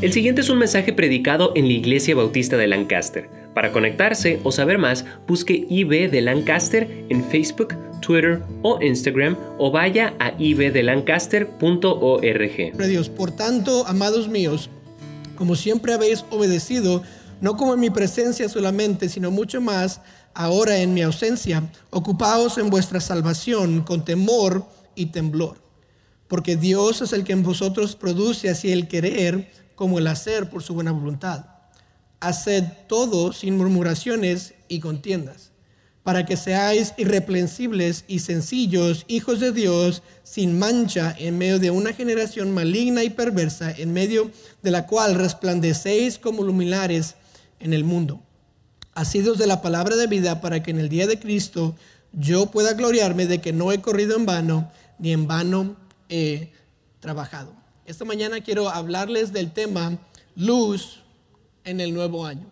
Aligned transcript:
El 0.00 0.12
siguiente 0.12 0.42
es 0.42 0.48
un 0.48 0.58
mensaje 0.58 0.92
predicado 0.92 1.50
en 1.56 1.66
la 1.66 1.72
Iglesia 1.72 2.14
Bautista 2.14 2.56
de 2.56 2.68
Lancaster. 2.68 3.28
Para 3.52 3.72
conectarse 3.72 4.38
o 4.44 4.52
saber 4.52 4.78
más, 4.78 5.04
busque 5.26 5.66
IB 5.68 6.08
de 6.08 6.20
Lancaster 6.20 7.04
en 7.08 7.24
Facebook, 7.24 7.74
Twitter 8.00 8.40
o 8.62 8.80
Instagram 8.80 9.36
o 9.58 9.72
vaya 9.72 10.14
a 10.20 10.34
ibdelancaster.org. 10.38 12.86
Dios, 12.86 13.08
por 13.08 13.32
tanto, 13.32 13.84
amados 13.88 14.28
míos, 14.28 14.70
como 15.34 15.56
siempre 15.56 15.94
habéis 15.94 16.24
obedecido, 16.30 17.02
no 17.40 17.56
como 17.56 17.74
en 17.74 17.80
mi 17.80 17.90
presencia 17.90 18.48
solamente, 18.48 19.08
sino 19.08 19.32
mucho 19.32 19.60
más 19.60 20.00
ahora 20.32 20.78
en 20.78 20.94
mi 20.94 21.02
ausencia, 21.02 21.72
ocupaos 21.90 22.56
en 22.58 22.70
vuestra 22.70 23.00
salvación 23.00 23.82
con 23.82 24.04
temor 24.04 24.64
y 24.94 25.06
temblor. 25.06 25.56
Porque 26.28 26.54
Dios 26.54 27.02
es 27.02 27.12
el 27.12 27.24
que 27.24 27.32
en 27.32 27.42
vosotros 27.42 27.96
produce 27.96 28.48
así 28.48 28.70
el 28.70 28.86
querer 28.86 29.57
como 29.78 30.00
el 30.00 30.08
hacer 30.08 30.50
por 30.50 30.64
su 30.64 30.74
buena 30.74 30.90
voluntad. 30.90 31.44
Haced 32.18 32.64
todo 32.88 33.32
sin 33.32 33.56
murmuraciones 33.56 34.54
y 34.66 34.80
contiendas, 34.80 35.52
para 36.02 36.26
que 36.26 36.36
seáis 36.36 36.94
irreprensibles 36.96 38.04
y 38.08 38.18
sencillos, 38.18 39.04
hijos 39.06 39.38
de 39.38 39.52
Dios, 39.52 40.02
sin 40.24 40.58
mancha, 40.58 41.14
en 41.16 41.38
medio 41.38 41.60
de 41.60 41.70
una 41.70 41.92
generación 41.92 42.52
maligna 42.52 43.04
y 43.04 43.10
perversa, 43.10 43.70
en 43.70 43.92
medio 43.92 44.32
de 44.64 44.72
la 44.72 44.84
cual 44.88 45.14
resplandecéis 45.14 46.18
como 46.18 46.42
luminares 46.42 47.14
en 47.60 47.72
el 47.72 47.84
mundo. 47.84 48.20
Asidos 48.94 49.38
de 49.38 49.46
la 49.46 49.62
palabra 49.62 49.94
de 49.94 50.08
vida, 50.08 50.40
para 50.40 50.60
que 50.60 50.72
en 50.72 50.80
el 50.80 50.88
día 50.88 51.06
de 51.06 51.20
Cristo 51.20 51.76
yo 52.12 52.46
pueda 52.46 52.72
gloriarme 52.72 53.26
de 53.26 53.40
que 53.40 53.52
no 53.52 53.70
he 53.70 53.80
corrido 53.80 54.16
en 54.16 54.26
vano, 54.26 54.72
ni 54.98 55.12
en 55.12 55.28
vano 55.28 55.76
he 56.08 56.50
trabajado. 56.98 57.67
Esta 57.88 58.04
mañana 58.04 58.42
quiero 58.42 58.68
hablarles 58.68 59.32
del 59.32 59.50
tema 59.50 59.96
luz 60.36 60.98
en 61.64 61.80
el 61.80 61.94
nuevo 61.94 62.26
año. 62.26 62.44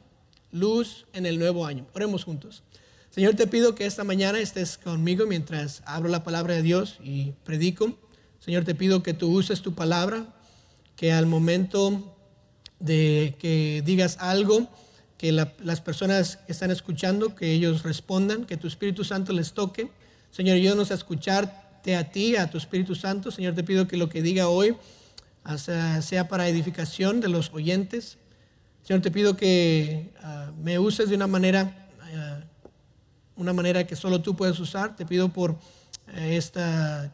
Luz 0.51 1.05
en 1.13 1.27
el 1.27 1.39
nuevo 1.39 1.67
año. 1.67 1.87
Oremos 1.93 2.25
juntos. 2.25 2.63
Señor, 3.11 3.35
te 3.35 3.47
pido 3.47 3.75
que 3.75 3.85
esta 3.85 4.03
mañana 4.03 4.41
estés 4.41 4.79
conmigo 4.79 5.27
mientras 5.27 5.83
abro 5.85 6.09
la 6.09 6.25
palabra 6.25 6.55
de 6.55 6.63
Dios 6.63 6.97
y 7.05 7.33
predico. 7.45 7.99
Señor, 8.41 8.65
te 8.65 8.75
pido 8.75 9.03
que 9.03 9.13
tú 9.13 9.31
uses 9.31 9.61
tu 9.61 9.75
palabra, 9.75 10.35
que 10.97 11.13
al 11.13 11.27
momento 11.27 12.17
de 12.81 13.37
que 13.39 13.83
digas 13.85 14.17
algo, 14.21 14.71
que 15.19 15.33
las 15.33 15.83
personas 15.83 16.39
que 16.39 16.53
están 16.53 16.71
escuchando, 16.71 17.35
que 17.35 17.53
ellos 17.53 17.83
respondan, 17.83 18.47
que 18.47 18.57
tu 18.57 18.69
Espíritu 18.69 19.05
Santo 19.05 19.35
les 19.35 19.53
toque. 19.53 19.91
Señor, 20.31 20.57
ayúdanos 20.57 20.93
a 20.93 20.95
escucharte 20.95 21.95
a 21.95 22.11
ti, 22.11 22.37
a 22.37 22.49
tu 22.49 22.57
Espíritu 22.57 22.95
Santo. 22.95 23.31
Señor, 23.31 23.55
te 23.55 23.65
pido 23.65 23.87
que 23.87 23.99
lo 23.99 24.09
que 24.09 24.23
diga 24.23 24.49
hoy 24.49 24.75
sea 25.57 26.29
para 26.29 26.49
edificación 26.49 27.21
de 27.21 27.29
los 27.29 27.53
oyentes. 27.53 28.19
Señor, 28.87 29.03
te 29.03 29.11
pido 29.11 29.37
que 29.37 30.13
ah, 30.23 30.53
me 30.63 30.79
uses 30.79 31.09
de 31.09 31.17
una 31.17 31.27
manera, 31.27 31.89
ah, 32.15 32.41
una 33.35 33.53
manera 33.53 33.85
que 33.85 33.97
solo 33.97 34.23
tú 34.23 34.37
puedes 34.37 34.61
usar. 34.61 34.95
Te 34.95 35.05
pido 35.05 35.29
por 35.29 35.59
eh, 36.15 36.37
este 36.37 36.61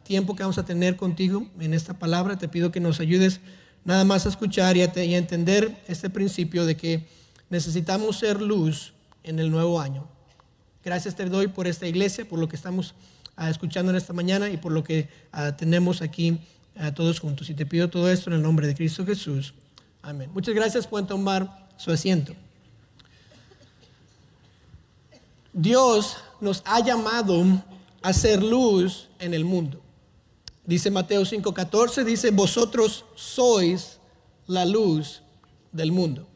tiempo 0.03 0.37
que 0.37 0.43
vamos 0.43 0.59
a 0.59 0.67
tener 0.67 0.97
contigo 0.97 1.49
en 1.59 1.73
esta 1.73 1.99
palabra. 1.99 2.37
Te 2.37 2.47
pido 2.47 2.71
que 2.73 2.81
nos 2.81 3.01
ayudes 3.01 3.41
nada 3.85 4.05
más 4.05 4.27
a 4.27 4.29
escuchar 4.29 4.77
y 4.77 4.83
a 4.83 4.93
entender 5.17 5.83
este 5.89 6.11
principio 6.11 6.67
de 6.67 6.77
que 6.77 7.07
necesitamos 7.49 8.19
ser 8.19 8.43
luz 8.43 8.93
en 9.23 9.39
el 9.39 9.51
nuevo 9.51 9.81
año. 9.81 10.07
Gracias 10.85 11.17
te 11.17 11.25
doy 11.25 11.49
por 11.49 11.67
esta 11.67 11.87
iglesia, 11.87 12.29
por 12.29 12.39
lo 12.39 12.49
que 12.49 12.57
estamos 12.57 12.95
ah, 13.35 13.49
escuchando 13.49 13.93
en 13.93 13.97
esta 13.97 14.13
mañana 14.13 14.51
y 14.51 14.59
por 14.59 14.73
lo 14.73 14.85
que 14.85 15.09
tenemos 15.57 16.03
aquí 16.03 16.39
ah, 16.77 16.93
todos 16.93 17.21
juntos. 17.21 17.51
Y 17.51 17.55
te 17.55 17.67
pido 17.67 17.89
todo 17.89 18.11
esto 18.11 18.31
en 18.31 18.37
el 18.37 18.43
nombre 18.43 18.67
de 18.67 18.75
Cristo 18.75 19.05
Jesús. 19.05 19.55
Amén. 20.03 20.31
Muchas 20.33 20.55
gracias. 20.55 20.87
por 20.87 21.07
tomar 21.07 21.69
su 21.77 21.91
asiento. 21.91 22.35
Dios 25.53 26.17
nos 26.41 26.63
ha 26.65 26.81
llamado 26.81 27.45
a 28.03 28.13
ser 28.13 28.43
luz 28.43 29.09
en 29.19 29.35
el 29.35 29.45
mundo. 29.45 29.81
Dice 30.65 30.91
Mateo 30.91 31.23
5:14, 31.23 32.05
dice, 32.05 32.31
vosotros 32.31 33.05
sois 33.15 33.99
la 34.47 34.65
luz 34.65 35.23
del 35.73 35.93
mundo. 35.93 36.27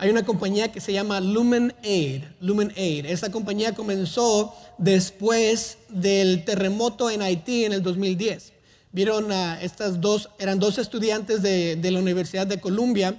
Hay 0.00 0.10
una 0.10 0.24
compañía 0.24 0.70
que 0.70 0.80
se 0.80 0.92
llama 0.92 1.20
Lumen 1.20 1.74
Aid. 1.82 2.22
Lumen 2.40 2.72
Aid. 2.76 3.06
Esa 3.06 3.32
compañía 3.32 3.74
comenzó 3.74 4.54
después 4.78 5.78
del 5.88 6.44
terremoto 6.44 7.10
en 7.10 7.20
Haití 7.20 7.64
en 7.64 7.72
el 7.72 7.82
2010. 7.82 8.52
Vieron 8.92 9.30
a 9.32 9.60
estas 9.60 10.00
dos, 10.00 10.30
eran 10.38 10.58
dos 10.58 10.78
estudiantes 10.78 11.42
de, 11.42 11.76
de 11.76 11.90
la 11.90 11.98
Universidad 11.98 12.46
de 12.46 12.60
Columbia 12.60 13.14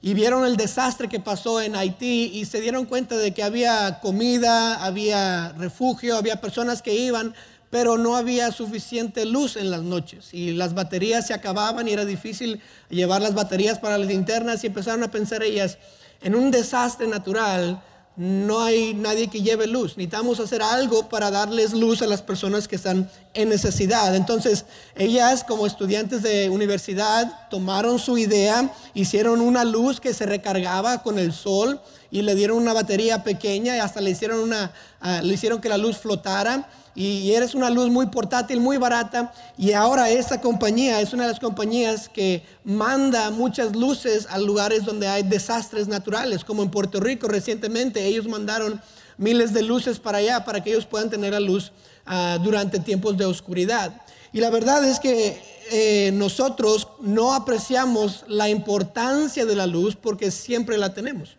y 0.00 0.14
vieron 0.14 0.44
el 0.44 0.56
desastre 0.56 1.08
que 1.08 1.18
pasó 1.18 1.60
en 1.60 1.74
Haití 1.74 2.30
y 2.34 2.44
se 2.44 2.60
dieron 2.60 2.86
cuenta 2.86 3.16
de 3.16 3.32
que 3.32 3.42
había 3.42 4.00
comida, 4.00 4.84
había 4.84 5.52
refugio, 5.58 6.16
había 6.16 6.40
personas 6.40 6.82
que 6.82 6.94
iban, 6.94 7.34
pero 7.70 7.98
no 7.98 8.16
había 8.16 8.52
suficiente 8.52 9.24
luz 9.26 9.56
en 9.56 9.70
las 9.70 9.82
noches 9.82 10.32
y 10.32 10.52
las 10.52 10.74
baterías 10.74 11.26
se 11.26 11.34
acababan 11.34 11.88
y 11.88 11.92
era 11.92 12.04
difícil 12.04 12.60
llevar 12.88 13.20
las 13.20 13.34
baterías 13.34 13.78
para 13.78 13.98
las 13.98 14.08
linternas 14.08 14.62
y 14.62 14.68
empezaron 14.68 15.02
a 15.02 15.10
pensar 15.10 15.42
ellas, 15.42 15.78
en 16.22 16.34
un 16.34 16.50
desastre 16.50 17.06
natural 17.06 17.82
no 18.18 18.60
hay 18.60 18.94
nadie 18.94 19.28
que 19.28 19.42
lleve 19.42 19.68
luz. 19.68 19.96
Necesitamos 19.96 20.40
hacer 20.40 20.60
algo 20.60 21.08
para 21.08 21.30
darles 21.30 21.72
luz 21.72 22.02
a 22.02 22.08
las 22.08 22.20
personas 22.20 22.66
que 22.66 22.74
están 22.74 23.08
en 23.32 23.48
necesidad. 23.48 24.16
Entonces, 24.16 24.64
ellas 24.96 25.44
como 25.44 25.66
estudiantes 25.66 26.24
de 26.24 26.50
universidad 26.50 27.48
tomaron 27.48 28.00
su 28.00 28.18
idea, 28.18 28.72
hicieron 28.92 29.40
una 29.40 29.64
luz 29.64 30.00
que 30.00 30.12
se 30.12 30.26
recargaba 30.26 31.04
con 31.04 31.20
el 31.20 31.32
sol 31.32 31.80
y 32.10 32.22
le 32.22 32.34
dieron 32.34 32.58
una 32.58 32.72
batería 32.72 33.22
pequeña 33.22 33.76
y 33.76 33.78
hasta 33.78 34.00
le 34.00 34.10
hicieron, 34.10 34.40
una, 34.40 34.72
ah, 35.00 35.22
le 35.22 35.34
hicieron 35.34 35.60
que 35.60 35.68
la 35.68 35.78
luz 35.78 35.98
flotara 35.98 36.68
y 36.98 37.32
eres 37.32 37.54
una 37.54 37.70
luz 37.70 37.90
muy 37.90 38.06
portátil, 38.06 38.58
muy 38.58 38.76
barata. 38.76 39.32
Y 39.56 39.70
ahora 39.70 40.10
esta 40.10 40.40
compañía 40.40 41.00
es 41.00 41.12
una 41.12 41.26
de 41.26 41.30
las 41.30 41.38
compañías 41.38 42.08
que 42.08 42.42
manda 42.64 43.30
muchas 43.30 43.76
luces 43.76 44.26
a 44.28 44.36
lugares 44.36 44.84
donde 44.84 45.06
hay 45.06 45.22
desastres 45.22 45.86
naturales, 45.86 46.42
como 46.42 46.64
en 46.64 46.72
Puerto 46.72 46.98
Rico 46.98 47.28
recientemente. 47.28 48.04
Ellos 48.04 48.26
mandaron 48.26 48.82
miles 49.16 49.52
de 49.52 49.62
luces 49.62 50.00
para 50.00 50.18
allá 50.18 50.44
para 50.44 50.60
que 50.60 50.70
ellos 50.70 50.86
puedan 50.86 51.08
tener 51.08 51.34
la 51.34 51.38
luz 51.38 51.70
ah, 52.04 52.36
durante 52.42 52.80
tiempos 52.80 53.16
de 53.16 53.26
oscuridad. 53.26 54.02
Y 54.32 54.40
la 54.40 54.50
verdad 54.50 54.84
es 54.84 54.98
que 54.98 55.40
eh, 55.70 56.10
nosotros 56.14 56.88
no 57.00 57.32
apreciamos 57.32 58.24
la 58.26 58.48
importancia 58.48 59.46
de 59.46 59.54
la 59.54 59.68
luz 59.68 59.94
porque 59.94 60.32
siempre 60.32 60.76
la 60.76 60.92
tenemos 60.92 61.37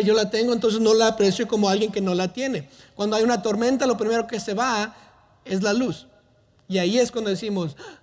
yo 0.00 0.14
la 0.14 0.30
tengo, 0.30 0.52
entonces 0.52 0.80
no 0.80 0.94
la 0.94 1.08
aprecio 1.08 1.46
como 1.46 1.68
alguien 1.68 1.92
que 1.92 2.00
no 2.00 2.14
la 2.14 2.32
tiene. 2.32 2.68
Cuando 2.94 3.16
hay 3.16 3.22
una 3.22 3.42
tormenta, 3.42 3.86
lo 3.86 3.96
primero 3.96 4.26
que 4.26 4.40
se 4.40 4.54
va 4.54 4.96
es 5.44 5.62
la 5.62 5.72
luz. 5.72 6.06
Y 6.68 6.78
ahí 6.78 6.98
es 6.98 7.10
cuando 7.10 7.30
decimos, 7.30 7.76
ah, 7.78 8.00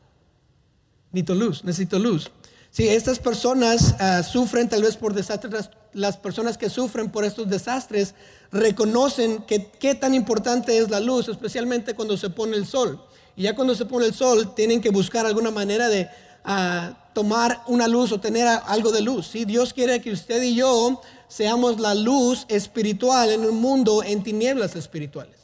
necesito 1.12 1.36
luz, 1.36 1.64
necesito 1.64 2.00
luz. 2.00 2.32
Si 2.72 2.88
estas 2.88 3.18
personas 3.18 3.96
ah, 4.00 4.22
sufren 4.22 4.70
tal 4.70 4.84
vez 4.84 4.96
por 4.96 5.14
desastres, 5.14 5.72
las, 5.94 6.18
personas 6.18 6.58
que 6.58 6.70
sufren 6.70 7.10
por 7.10 7.26
estos 7.26 7.50
desastres 7.50 8.14
reconocen 8.52 9.42
que 9.44 9.72
qué 9.80 9.96
tan 9.96 10.14
importante 10.14 10.78
es 10.78 10.90
la 10.90 11.00
luz, 11.00 11.28
especialmente 11.30 11.96
cuando 11.96 12.16
se 12.18 12.30
pone 12.30 12.56
el 12.56 12.68
sol. 12.68 13.04
Y 13.36 13.44
ya 13.44 13.56
cuando 13.56 13.74
se 13.74 13.86
pone 13.86 14.06
el 14.06 14.14
sol, 14.14 14.54
tienen 14.54 14.82
que 14.82 14.90
buscar 14.90 15.26
alguna 15.26 15.50
manera 15.50 15.88
de 15.88 16.08
ah, 16.44 17.09
tomar 17.20 17.64
una 17.68 17.90
luz 17.90 18.14
o 18.14 18.22
tener 18.22 18.48
algo 18.48 18.94
de 18.94 19.02
luz. 19.02 19.28
Si 19.28 19.44
Dios 19.44 19.74
quiere 19.74 20.00
que 20.00 20.14
usted 20.14 20.42
y 20.42 20.56
yo 20.56 21.02
seamos 21.28 21.78
la 21.78 21.94
luz 21.94 22.46
espiritual 22.48 23.30
en 23.30 23.42
un 23.42 23.60
mundo 23.60 24.04
en 24.04 24.24
tinieblas 24.24 24.78
espirituales. 24.78 25.36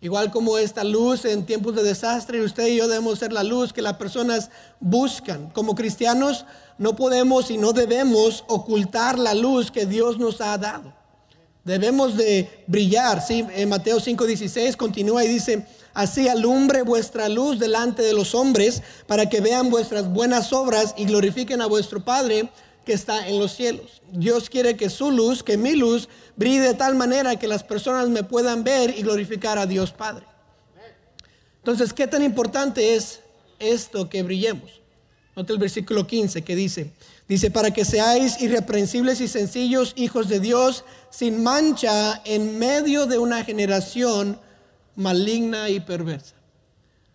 Igual 0.00 0.30
como 0.30 0.56
esta 0.56 0.82
luz 0.82 1.26
en 1.26 1.44
tiempos 1.44 1.74
de 1.76 1.82
desastre, 1.82 2.40
usted 2.40 2.68
y 2.68 2.76
yo 2.76 2.88
debemos 2.88 3.18
ser 3.18 3.34
la 3.34 3.44
luz 3.44 3.74
que 3.74 3.82
las 3.82 3.98
personas 3.98 4.48
buscan. 4.80 5.50
Como 5.50 5.74
cristianos 5.74 6.46
no 6.78 6.96
podemos 6.96 7.50
y 7.50 7.58
no 7.58 7.74
debemos 7.74 8.44
ocultar 8.48 9.18
la 9.18 9.34
luz 9.34 9.70
que 9.70 9.84
Dios 9.84 10.16
nos 10.16 10.40
ha 10.40 10.56
dado. 10.56 10.90
Debemos 11.64 12.16
de 12.16 12.64
brillar. 12.66 13.20
¿sí? 13.20 13.44
En 13.54 13.68
Mateo 13.68 14.00
5:16 14.00 14.74
continúa 14.74 15.22
y 15.22 15.28
dice, 15.28 15.66
así 15.94 16.28
alumbre 16.28 16.82
vuestra 16.82 17.28
luz 17.28 17.58
delante 17.58 18.02
de 18.02 18.12
los 18.12 18.34
hombres 18.34 18.82
para 19.06 19.28
que 19.28 19.40
vean 19.40 19.70
vuestras 19.70 20.08
buenas 20.08 20.52
obras 20.52 20.94
y 20.96 21.04
glorifiquen 21.04 21.60
a 21.60 21.66
vuestro 21.66 22.04
Padre 22.04 22.50
que 22.84 22.92
está 22.92 23.28
en 23.28 23.38
los 23.38 23.52
cielos. 23.52 24.02
Dios 24.12 24.48
quiere 24.48 24.76
que 24.76 24.90
su 24.90 25.10
luz, 25.10 25.42
que 25.42 25.56
mi 25.56 25.76
luz, 25.76 26.08
brille 26.36 26.60
de 26.60 26.74
tal 26.74 26.94
manera 26.94 27.36
que 27.36 27.46
las 27.46 27.62
personas 27.62 28.08
me 28.08 28.24
puedan 28.24 28.64
ver 28.64 28.96
y 28.96 29.02
glorificar 29.02 29.58
a 29.58 29.66
Dios 29.66 29.92
Padre. 29.92 30.26
Entonces, 31.58 31.92
¿qué 31.92 32.06
tan 32.06 32.22
importante 32.22 32.94
es 32.94 33.20
esto 33.58 34.08
que 34.08 34.22
brillemos? 34.22 34.80
Nota 35.36 35.52
el 35.52 35.58
versículo 35.58 36.06
15 36.06 36.42
que 36.42 36.56
dice, 36.56 36.92
dice, 37.28 37.50
para 37.50 37.70
que 37.70 37.84
seáis 37.84 38.40
irreprensibles 38.40 39.20
y 39.20 39.28
sencillos 39.28 39.92
hijos 39.96 40.28
de 40.28 40.40
Dios, 40.40 40.84
sin 41.10 41.42
mancha 41.42 42.20
en 42.24 42.58
medio 42.58 43.06
de 43.06 43.18
una 43.18 43.44
generación 43.44 44.40
maligna 44.96 45.68
y 45.68 45.80
perversa. 45.80 46.34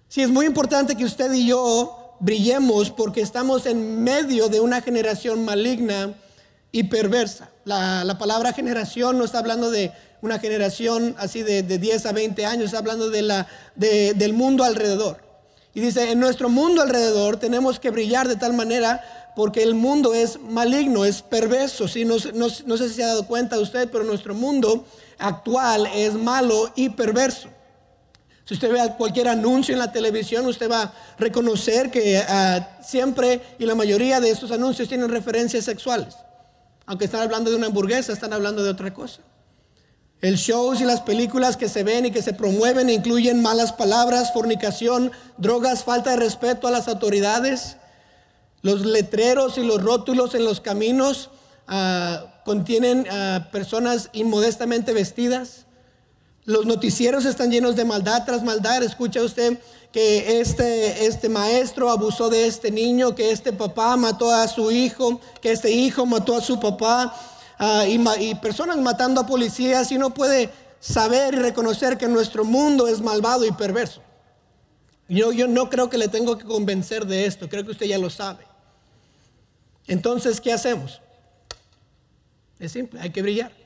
Sí, 0.08 0.22
es 0.22 0.30
muy 0.30 0.46
importante 0.46 0.96
que 0.96 1.06
usted 1.06 1.32
y 1.34 1.48
yo 1.48 2.16
brillemos 2.20 2.92
porque 2.92 3.22
estamos 3.22 3.66
en 3.66 4.04
medio 4.04 4.50
de 4.50 4.60
una 4.60 4.82
generación 4.82 5.44
maligna 5.44 6.14
y 6.72 6.84
perversa. 6.84 7.50
La, 7.64 8.16
palabra 8.20 8.54
generación 8.54 9.18
no 9.18 9.26
está 9.26 9.40
hablando 9.40 9.72
de 9.72 9.92
una 10.22 10.40
generación 10.40 11.16
así 11.18 11.44
de, 11.44 11.64
10 11.64 12.06
a 12.06 12.12
20 12.12 12.46
años, 12.46 12.66
está 12.66 12.78
hablando 12.80 13.10
de 13.10 13.22
la, 13.22 13.48
del 13.76 14.34
mundo 14.34 14.64
alrededor. 14.64 15.18
Y 15.74 15.82
dice, 15.82 16.12
en 16.12 16.20
nuestro 16.20 16.50
mundo 16.50 16.82
alrededor 16.82 17.38
tenemos 17.38 17.80
que 17.80 17.92
brillar 17.92 18.28
de 18.28 18.38
tal 18.38 18.54
manera 18.54 19.34
porque 19.36 19.62
el 19.62 19.76
mundo 19.76 20.14
es 20.14 20.40
maligno, 20.40 21.04
es 21.04 21.22
perverso. 21.22 21.88
¿sí? 21.88 22.06
No, 22.06 22.16
no, 22.34 22.48
no 22.66 22.78
sé 22.78 22.88
si 22.88 22.96
se 22.96 23.04
ha 23.04 23.08
dado 23.08 23.28
cuenta 23.28 23.60
usted, 23.60 23.90
pero 23.92 24.06
nuestro 24.06 24.34
mundo 24.34 24.86
actual 25.18 25.88
es 25.94 26.14
malo 26.14 26.72
y 26.76 26.90
perverso. 26.90 27.50
Si 28.46 28.54
usted 28.54 28.72
ve 28.72 28.94
cualquier 28.96 29.28
anuncio 29.28 29.74
en 29.74 29.80
la 29.80 29.92
televisión, 29.92 30.46
usted 30.46 30.70
va 30.70 30.84
a 30.84 30.94
reconocer 31.18 31.90
que 31.90 32.18
ah, 32.18 32.78
siempre 32.84 33.42
y 33.58 33.66
la 33.66 33.74
mayoría 33.74 34.20
de 34.20 34.30
estos 34.30 34.52
anuncios 34.52 34.88
tienen 34.88 35.10
referencias 35.10 35.66
sexuales. 35.66 36.16
Aunque 36.86 37.06
están 37.06 37.22
hablando 37.22 37.50
de 37.50 37.58
una 37.58 37.68
hamburguesa, 37.68 38.14
están 38.14 38.34
hablando 38.34 38.64
de 38.64 38.70
otra 38.70 38.94
cosa. 38.94 39.22
El 40.22 40.36
shows 40.36 40.80
y 40.80 40.86
las 40.86 41.02
películas 41.02 41.58
que 41.58 41.68
se 41.68 41.84
ven 41.84 42.06
y 42.06 42.12
que 42.12 42.22
se 42.22 42.34
promueven 42.34 42.90
incluyen 42.90 43.42
malas 43.42 43.74
palabras, 43.74 44.32
fornicación, 44.32 45.12
drogas, 45.38 45.84
falta 45.84 46.12
de 46.12 46.18
respeto 46.18 46.68
a 46.68 46.72
las 46.72 46.88
autoridades. 46.88 47.78
Los 48.62 48.86
letreros 48.86 49.58
y 49.58 49.64
los 49.64 49.82
rótulos 49.82 50.36
en 50.36 50.46
los 50.46 50.62
caminos 50.62 51.32
ah, 51.68 52.42
contienen 52.46 53.08
a 53.10 53.50
personas 53.52 54.10
inmodestamente 54.14 54.94
vestidas. 54.94 55.66
Los 56.46 56.68
noticieros 56.68 57.26
están 57.26 57.52
llenos 57.52 57.76
de 57.76 57.86
maldad 57.86 58.24
tras 58.24 58.44
maldad. 58.44 58.84
Escucha 58.84 59.24
usted 59.24 59.60
que 59.92 60.40
este, 60.42 61.06
este 61.08 61.28
maestro 61.28 61.90
abusó 61.90 62.30
de 62.30 62.46
este 62.46 62.70
niño, 62.70 63.16
que 63.16 63.32
este 63.32 63.52
papá 63.52 63.98
mató 63.98 64.32
a 64.32 64.48
su 64.48 64.70
hijo, 64.72 65.20
que 65.42 65.52
este 65.52 65.72
hijo 65.72 66.06
mató 66.06 66.36
a 66.36 66.42
su 66.42 66.60
papá, 66.60 67.16
ah, 67.58 67.86
y, 67.88 68.36
personas 68.36 68.78
matando 68.78 69.22
a 69.22 69.26
policías 69.26 69.92
y 69.92 69.98
no 69.98 70.14
puede 70.14 70.52
saber 70.80 71.34
y 71.34 71.38
reconocer 71.38 71.98
que 71.98 72.08
nuestro 72.08 72.44
mundo 72.44 72.88
es 72.88 73.02
malvado 73.02 73.46
y 73.46 73.52
perverso. 73.52 74.02
Yo, 75.08 75.32
yo 75.32 75.48
no 75.48 75.70
creo 75.70 75.90
que 75.90 75.98
le 75.98 76.10
tengo 76.10 76.38
que 76.38 76.46
convencer 76.46 77.06
de 77.08 77.26
esto, 77.26 77.50
creo 77.50 77.64
que 77.64 77.72
usted 77.72 77.86
ya 77.88 77.98
lo 77.98 78.10
sabe. 78.10 78.46
Entonces, 79.88 80.42
¿qué 80.42 80.52
hacemos? 80.52 81.02
Es 82.60 82.72
simple, 82.72 83.00
hay 83.00 83.12
que 83.12 83.22
brillar. 83.22 83.65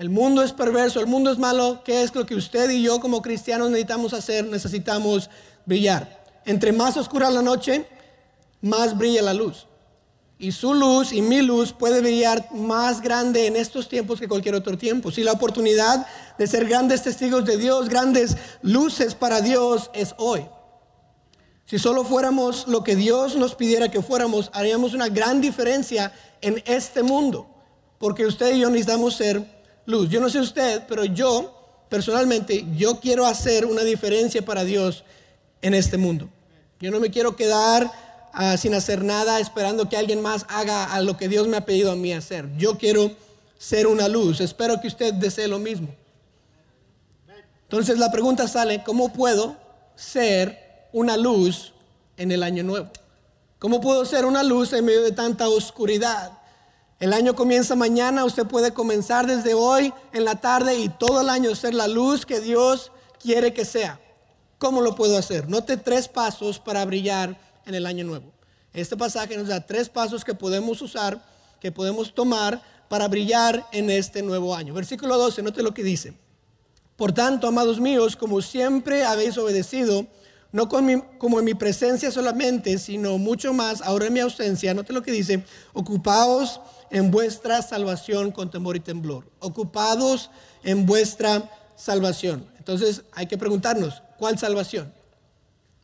El 0.00 0.08
mundo 0.08 0.42
es 0.42 0.54
perverso, 0.54 0.98
el 0.98 1.06
mundo 1.06 1.30
es 1.30 1.36
malo. 1.36 1.82
¿Qué 1.84 2.02
es 2.02 2.14
lo 2.14 2.24
que 2.24 2.34
usted 2.34 2.70
y 2.70 2.80
yo 2.80 3.00
como 3.00 3.20
cristianos 3.20 3.68
necesitamos 3.68 4.14
hacer? 4.14 4.46
Necesitamos 4.46 5.28
brillar. 5.66 6.24
Entre 6.46 6.72
más 6.72 6.96
oscura 6.96 7.30
la 7.30 7.42
noche, 7.42 7.84
más 8.62 8.96
brilla 8.96 9.20
la 9.20 9.34
luz. 9.34 9.66
Y 10.38 10.52
su 10.52 10.72
luz 10.72 11.12
y 11.12 11.20
mi 11.20 11.42
luz 11.42 11.74
puede 11.74 12.00
brillar 12.00 12.48
más 12.54 13.02
grande 13.02 13.46
en 13.46 13.56
estos 13.56 13.90
tiempos 13.90 14.18
que 14.18 14.26
cualquier 14.26 14.54
otro 14.54 14.78
tiempo. 14.78 15.10
Si 15.10 15.22
la 15.22 15.32
oportunidad 15.32 16.06
de 16.38 16.46
ser 16.46 16.66
grandes 16.66 17.02
testigos 17.02 17.44
de 17.44 17.58
Dios, 17.58 17.90
grandes 17.90 18.38
luces 18.62 19.14
para 19.14 19.42
Dios 19.42 19.90
es 19.92 20.14
hoy. 20.16 20.46
Si 21.66 21.78
solo 21.78 22.04
fuéramos 22.04 22.66
lo 22.68 22.82
que 22.82 22.96
Dios 22.96 23.36
nos 23.36 23.54
pidiera 23.54 23.90
que 23.90 24.00
fuéramos, 24.00 24.50
haríamos 24.54 24.94
una 24.94 25.10
gran 25.10 25.42
diferencia 25.42 26.10
en 26.40 26.62
este 26.64 27.02
mundo. 27.02 27.46
Porque 27.98 28.24
usted 28.24 28.54
y 28.54 28.60
yo 28.60 28.70
necesitamos 28.70 29.14
ser 29.14 29.59
luz. 29.90 30.08
Yo 30.08 30.20
no 30.20 30.30
sé 30.30 30.40
usted, 30.40 30.84
pero 30.88 31.04
yo 31.04 31.84
personalmente, 31.90 32.64
yo 32.76 33.00
quiero 33.00 33.26
hacer 33.26 33.66
una 33.66 33.82
diferencia 33.82 34.42
para 34.42 34.64
Dios 34.64 35.04
en 35.60 35.74
este 35.74 35.98
mundo. 35.98 36.30
Yo 36.80 36.90
no 36.90 37.00
me 37.00 37.10
quiero 37.10 37.36
quedar 37.36 37.90
ah, 38.32 38.56
sin 38.56 38.74
hacer 38.74 39.04
nada 39.04 39.40
esperando 39.40 39.88
que 39.88 39.96
alguien 39.96 40.22
más 40.22 40.46
haga 40.48 40.94
a 40.94 41.02
lo 41.02 41.16
que 41.18 41.28
Dios 41.28 41.48
me 41.48 41.58
ha 41.58 41.66
pedido 41.66 41.90
a 41.90 41.96
mí 41.96 42.12
hacer. 42.12 42.48
Yo 42.56 42.78
quiero 42.78 43.10
ser 43.58 43.86
una 43.86 44.08
luz. 44.08 44.40
Espero 44.40 44.80
que 44.80 44.88
usted 44.88 45.12
desee 45.12 45.48
lo 45.48 45.58
mismo. 45.58 45.88
Entonces 47.64 47.98
la 47.98 48.10
pregunta 48.10 48.48
sale, 48.48 48.82
¿cómo 48.82 49.12
puedo 49.12 49.56
ser 49.94 50.88
una 50.92 51.16
luz 51.16 51.72
en 52.16 52.32
el 52.32 52.42
año 52.42 52.62
nuevo? 52.62 52.88
¿Cómo 53.58 53.80
puedo 53.80 54.06
ser 54.06 54.24
una 54.24 54.42
luz 54.42 54.72
en 54.72 54.86
medio 54.86 55.02
de 55.02 55.12
tanta 55.12 55.48
oscuridad? 55.48 56.39
El 57.00 57.14
año 57.14 57.34
comienza 57.34 57.74
mañana, 57.76 58.26
usted 58.26 58.46
puede 58.46 58.74
comenzar 58.74 59.26
desde 59.26 59.54
hoy 59.54 59.90
en 60.12 60.26
la 60.26 60.38
tarde 60.38 60.76
y 60.78 60.90
todo 60.90 61.22
el 61.22 61.30
año 61.30 61.54
ser 61.54 61.72
la 61.72 61.88
luz 61.88 62.26
que 62.26 62.40
Dios 62.40 62.92
quiere 63.18 63.54
que 63.54 63.64
sea. 63.64 63.98
¿Cómo 64.58 64.82
lo 64.82 64.94
puedo 64.94 65.16
hacer? 65.16 65.48
Note 65.48 65.78
tres 65.78 66.08
pasos 66.08 66.58
para 66.58 66.84
brillar 66.84 67.40
en 67.64 67.74
el 67.74 67.86
año 67.86 68.04
nuevo. 68.04 68.30
Este 68.74 68.98
pasaje 68.98 69.34
nos 69.38 69.48
da 69.48 69.64
tres 69.64 69.88
pasos 69.88 70.22
que 70.22 70.34
podemos 70.34 70.82
usar, 70.82 71.24
que 71.58 71.72
podemos 71.72 72.14
tomar 72.14 72.62
para 72.90 73.08
brillar 73.08 73.66
en 73.72 73.88
este 73.88 74.22
nuevo 74.22 74.54
año. 74.54 74.74
Versículo 74.74 75.16
12, 75.16 75.42
note 75.42 75.62
lo 75.62 75.72
que 75.72 75.82
dice. 75.82 76.12
Por 76.96 77.12
tanto, 77.12 77.46
amados 77.46 77.80
míos, 77.80 78.14
como 78.14 78.42
siempre 78.42 79.06
habéis 79.06 79.38
obedecido, 79.38 80.06
no 80.52 80.68
como 80.68 81.38
en 81.38 81.44
mi 81.46 81.54
presencia 81.54 82.10
solamente, 82.10 82.76
sino 82.76 83.16
mucho 83.16 83.54
más 83.54 83.80
ahora 83.80 84.08
en 84.08 84.12
mi 84.12 84.20
ausencia, 84.20 84.74
note 84.74 84.92
lo 84.92 85.00
que 85.00 85.12
dice, 85.12 85.44
ocupaos 85.72 86.60
en 86.90 87.10
vuestra 87.10 87.62
salvación 87.62 88.32
con 88.32 88.50
temor 88.50 88.76
y 88.76 88.80
temblor, 88.80 89.24
ocupados 89.38 90.30
en 90.62 90.86
vuestra 90.86 91.50
salvación. 91.76 92.46
Entonces 92.58 93.02
hay 93.12 93.26
que 93.26 93.38
preguntarnos, 93.38 94.02
¿cuál 94.18 94.38
salvación? 94.38 94.92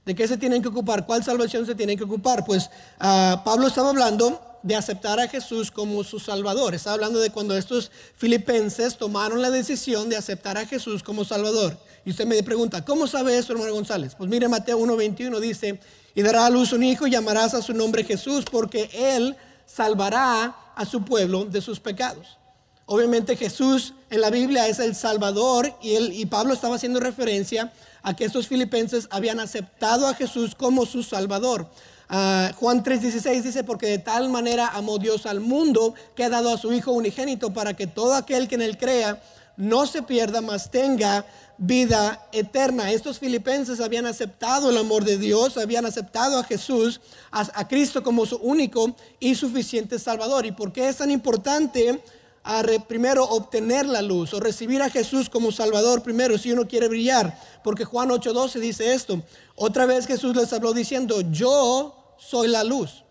¿De 0.04 0.14
qué 0.14 0.28
se 0.28 0.36
tienen 0.36 0.62
que 0.62 0.68
ocupar? 0.68 1.04
¿Cuál 1.04 1.24
salvación 1.24 1.66
se 1.66 1.74
tienen 1.74 1.98
que 1.98 2.04
ocupar? 2.04 2.44
Pues 2.44 2.70
ah, 3.00 3.42
Pablo 3.44 3.66
estaba 3.66 3.90
hablando 3.90 4.40
de 4.62 4.74
aceptar 4.74 5.20
a 5.20 5.28
Jesús 5.28 5.70
como 5.70 6.02
su 6.04 6.18
Salvador. 6.18 6.74
Estaba 6.74 6.94
hablando 6.94 7.20
de 7.20 7.30
cuando 7.30 7.56
estos 7.56 7.90
filipenses 8.16 8.96
tomaron 8.96 9.40
la 9.40 9.50
decisión 9.50 10.08
de 10.08 10.16
aceptar 10.16 10.58
a 10.58 10.66
Jesús 10.66 11.02
como 11.02 11.24
Salvador. 11.24 11.76
Y 12.04 12.10
usted 12.10 12.26
me 12.26 12.40
pregunta, 12.42 12.84
¿cómo 12.84 13.06
sabe 13.06 13.36
eso, 13.36 13.52
hermano 13.52 13.74
González? 13.74 14.14
Pues 14.16 14.28
mire, 14.30 14.48
Mateo 14.48 14.78
1.21 14.78 15.40
dice, 15.40 15.80
y 16.14 16.22
dará 16.22 16.46
a 16.46 16.50
luz 16.50 16.72
un 16.72 16.82
hijo 16.82 17.06
y 17.06 17.10
llamarás 17.10 17.54
a 17.54 17.62
su 17.62 17.74
nombre 17.74 18.04
Jesús, 18.04 18.44
porque 18.50 18.90
él 18.92 19.36
salvará 19.66 20.56
a 20.76 20.84
su 20.84 21.02
pueblo 21.02 21.44
de 21.44 21.60
sus 21.60 21.80
pecados. 21.80 22.38
Obviamente 22.84 23.34
Jesús 23.34 23.94
en 24.10 24.20
la 24.20 24.30
Biblia 24.30 24.68
es 24.68 24.78
el 24.78 24.94
Salvador 24.94 25.74
y, 25.82 25.96
él, 25.96 26.12
y 26.12 26.26
Pablo 26.26 26.54
estaba 26.54 26.76
haciendo 26.76 27.00
referencia 27.00 27.72
a 28.02 28.14
que 28.14 28.24
estos 28.24 28.46
filipenses 28.46 29.08
habían 29.10 29.40
aceptado 29.40 30.06
a 30.06 30.14
Jesús 30.14 30.54
como 30.54 30.86
su 30.86 31.02
Salvador. 31.02 31.68
Uh, 32.08 32.54
Juan 32.54 32.84
3:16 32.84 33.42
dice, 33.42 33.64
porque 33.64 33.86
de 33.86 33.98
tal 33.98 34.28
manera 34.28 34.68
amó 34.68 34.98
Dios 34.98 35.26
al 35.26 35.40
mundo 35.40 35.94
que 36.14 36.22
ha 36.22 36.28
dado 36.28 36.52
a 36.52 36.58
su 36.58 36.72
Hijo 36.72 36.92
unigénito 36.92 37.52
para 37.52 37.74
que 37.74 37.88
todo 37.88 38.14
aquel 38.14 38.46
que 38.46 38.54
en 38.54 38.62
él 38.62 38.78
crea 38.78 39.20
no 39.56 39.86
se 39.86 40.02
pierda, 40.02 40.40
mas 40.40 40.70
tenga 40.70 41.26
vida 41.58 42.28
eterna. 42.32 42.92
Estos 42.92 43.18
filipenses 43.18 43.80
habían 43.80 44.06
aceptado 44.06 44.70
el 44.70 44.76
amor 44.76 45.04
de 45.04 45.18
Dios, 45.18 45.56
habían 45.56 45.86
aceptado 45.86 46.38
a 46.38 46.44
Jesús, 46.44 47.00
a, 47.30 47.66
Cristo 47.68 48.02
como 48.02 48.26
su 48.26 48.36
único 48.36 48.94
y 49.20 49.34
suficiente 49.34 49.98
Salvador. 49.98 50.46
¿Y 50.46 50.52
por 50.52 50.72
qué 50.72 50.88
es 50.88 50.96
tan 50.96 51.10
importante 51.10 52.02
a 52.44 52.62
primero 52.86 53.24
obtener 53.24 53.86
la 53.86 54.02
luz 54.02 54.32
o 54.34 54.40
recibir 54.40 54.82
a 54.82 54.90
Jesús 54.90 55.28
como 55.28 55.50
Salvador 55.50 56.02
primero 56.02 56.38
si 56.38 56.52
uno 56.52 56.68
quiere 56.68 56.88
brillar? 56.88 57.38
Porque 57.64 57.84
Juan 57.84 58.10
8:12 58.10 58.60
dice 58.60 58.92
esto. 58.92 59.22
Otra 59.54 59.86
vez 59.86 60.06
Jesús 60.06 60.36
les 60.36 60.52
habló 60.52 60.72
diciendo, 60.72 61.22
yo 61.30 62.14
soy 62.18 62.48
la 62.48 62.64
luz 62.64 63.04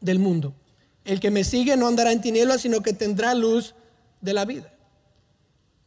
del 0.00 0.18
mundo. 0.18 0.54
El 1.04 1.18
que 1.18 1.30
me 1.30 1.44
sigue 1.44 1.76
no 1.76 1.86
andará 1.86 2.12
en 2.12 2.20
tinieblas, 2.20 2.60
sino 2.60 2.82
que 2.82 2.92
tendrá 2.92 3.34
luz 3.34 3.74
de 4.20 4.34
la 4.34 4.44
vida. 4.44 4.72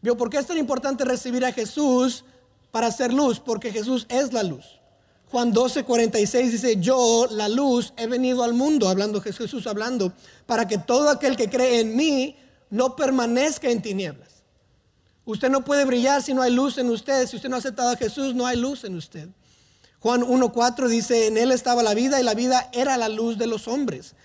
¿Por 0.04 0.30
qué 0.30 0.38
es 0.38 0.46
tan 0.46 0.58
importante 0.58 1.06
recibir 1.06 1.46
a 1.46 1.54
Jesús 1.54 2.26
para 2.72 2.92
ser 2.92 3.14
luz? 3.14 3.40
Porque 3.40 3.72
Jesús 3.72 4.06
es 4.10 4.34
la 4.34 4.44
luz. 4.44 4.66
Juan 5.32 5.52
12, 5.52 5.84
46 5.84 6.52
dice, 6.52 6.76
yo, 6.78 7.28
la 7.32 7.50
luz, 7.50 7.94
he 7.98 8.06
venido 8.06 8.44
al 8.44 8.54
mundo, 8.54 8.88
hablando 8.88 9.20
Jesús, 9.20 9.66
hablando, 9.66 10.14
para 10.46 10.68
que 10.68 10.78
todo 10.78 11.10
aquel 11.10 11.36
que 11.36 11.50
cree 11.50 11.80
en 11.80 11.96
mí 11.96 12.36
no 12.70 12.96
permanezca 12.96 13.70
en 13.70 13.82
tinieblas. 13.82 14.30
Usted 15.26 15.50
no 15.50 15.64
puede 15.64 15.86
brillar 15.86 16.22
si 16.22 16.34
no 16.34 16.42
hay 16.42 16.52
luz 16.52 16.78
en 16.78 16.90
usted. 16.90 17.28
Si 17.28 17.38
usted 17.38 17.50
no 17.50 17.56
ha 17.56 17.60
aceptado 17.60 17.90
a 17.90 17.96
Jesús, 17.96 18.36
no 18.36 18.46
hay 18.46 18.58
luz 18.58 18.84
en 18.84 18.96
usted. 18.96 19.30
Juan 20.00 20.22
1.4 20.22 20.88
dice, 20.90 21.28
en 21.28 21.38
él 21.38 21.52
estaba 21.52 21.82
la 21.82 21.94
vida 21.94 22.20
y 22.20 22.24
la 22.24 22.34
vida 22.34 22.70
era 22.74 22.98
la 22.98 23.08
luz 23.08 23.38
de 23.38 23.48
los 23.48 23.70
hombres. 23.70 24.16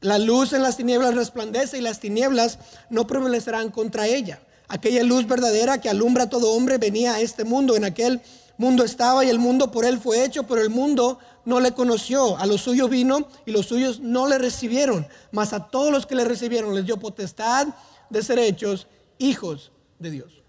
La 0.00 0.18
luz 0.18 0.52
en 0.52 0.62
las 0.62 0.76
tinieblas 0.76 1.14
resplandece 1.14 1.78
y 1.78 1.82
las 1.82 2.00
tinieblas 2.00 2.58
no 2.90 3.06
prevalecerán 3.06 3.70
contra 3.70 4.06
ella. 4.06 4.40
Aquella 4.68 5.02
luz 5.02 5.26
verdadera 5.26 5.80
que 5.80 5.88
alumbra 5.88 6.24
a 6.24 6.30
todo 6.30 6.52
hombre 6.52 6.78
venía 6.78 7.14
a 7.14 7.20
este 7.20 7.44
mundo. 7.44 7.76
En 7.76 7.84
aquel 7.84 8.20
mundo 8.58 8.84
estaba 8.84 9.24
y 9.24 9.30
el 9.30 9.38
mundo 9.38 9.70
por 9.70 9.84
él 9.84 9.98
fue 9.98 10.24
hecho, 10.24 10.44
pero 10.44 10.60
el 10.60 10.70
mundo 10.70 11.18
no 11.44 11.60
le 11.60 11.72
conoció. 11.72 12.36
A 12.38 12.46
los 12.46 12.62
suyos 12.62 12.90
vino 12.90 13.28
y 13.44 13.52
los 13.52 13.66
suyos 13.66 14.00
no 14.00 14.28
le 14.28 14.38
recibieron. 14.38 15.06
Mas 15.30 15.52
a 15.52 15.68
todos 15.68 15.92
los 15.92 16.06
que 16.06 16.14
le 16.14 16.24
recibieron 16.24 16.74
les 16.74 16.86
dio 16.86 16.98
potestad 16.98 17.68
de 18.10 18.22
ser 18.22 18.38
hechos 18.38 18.86
hijos 19.18 19.70
de 19.98 20.10
Dios. 20.10 20.42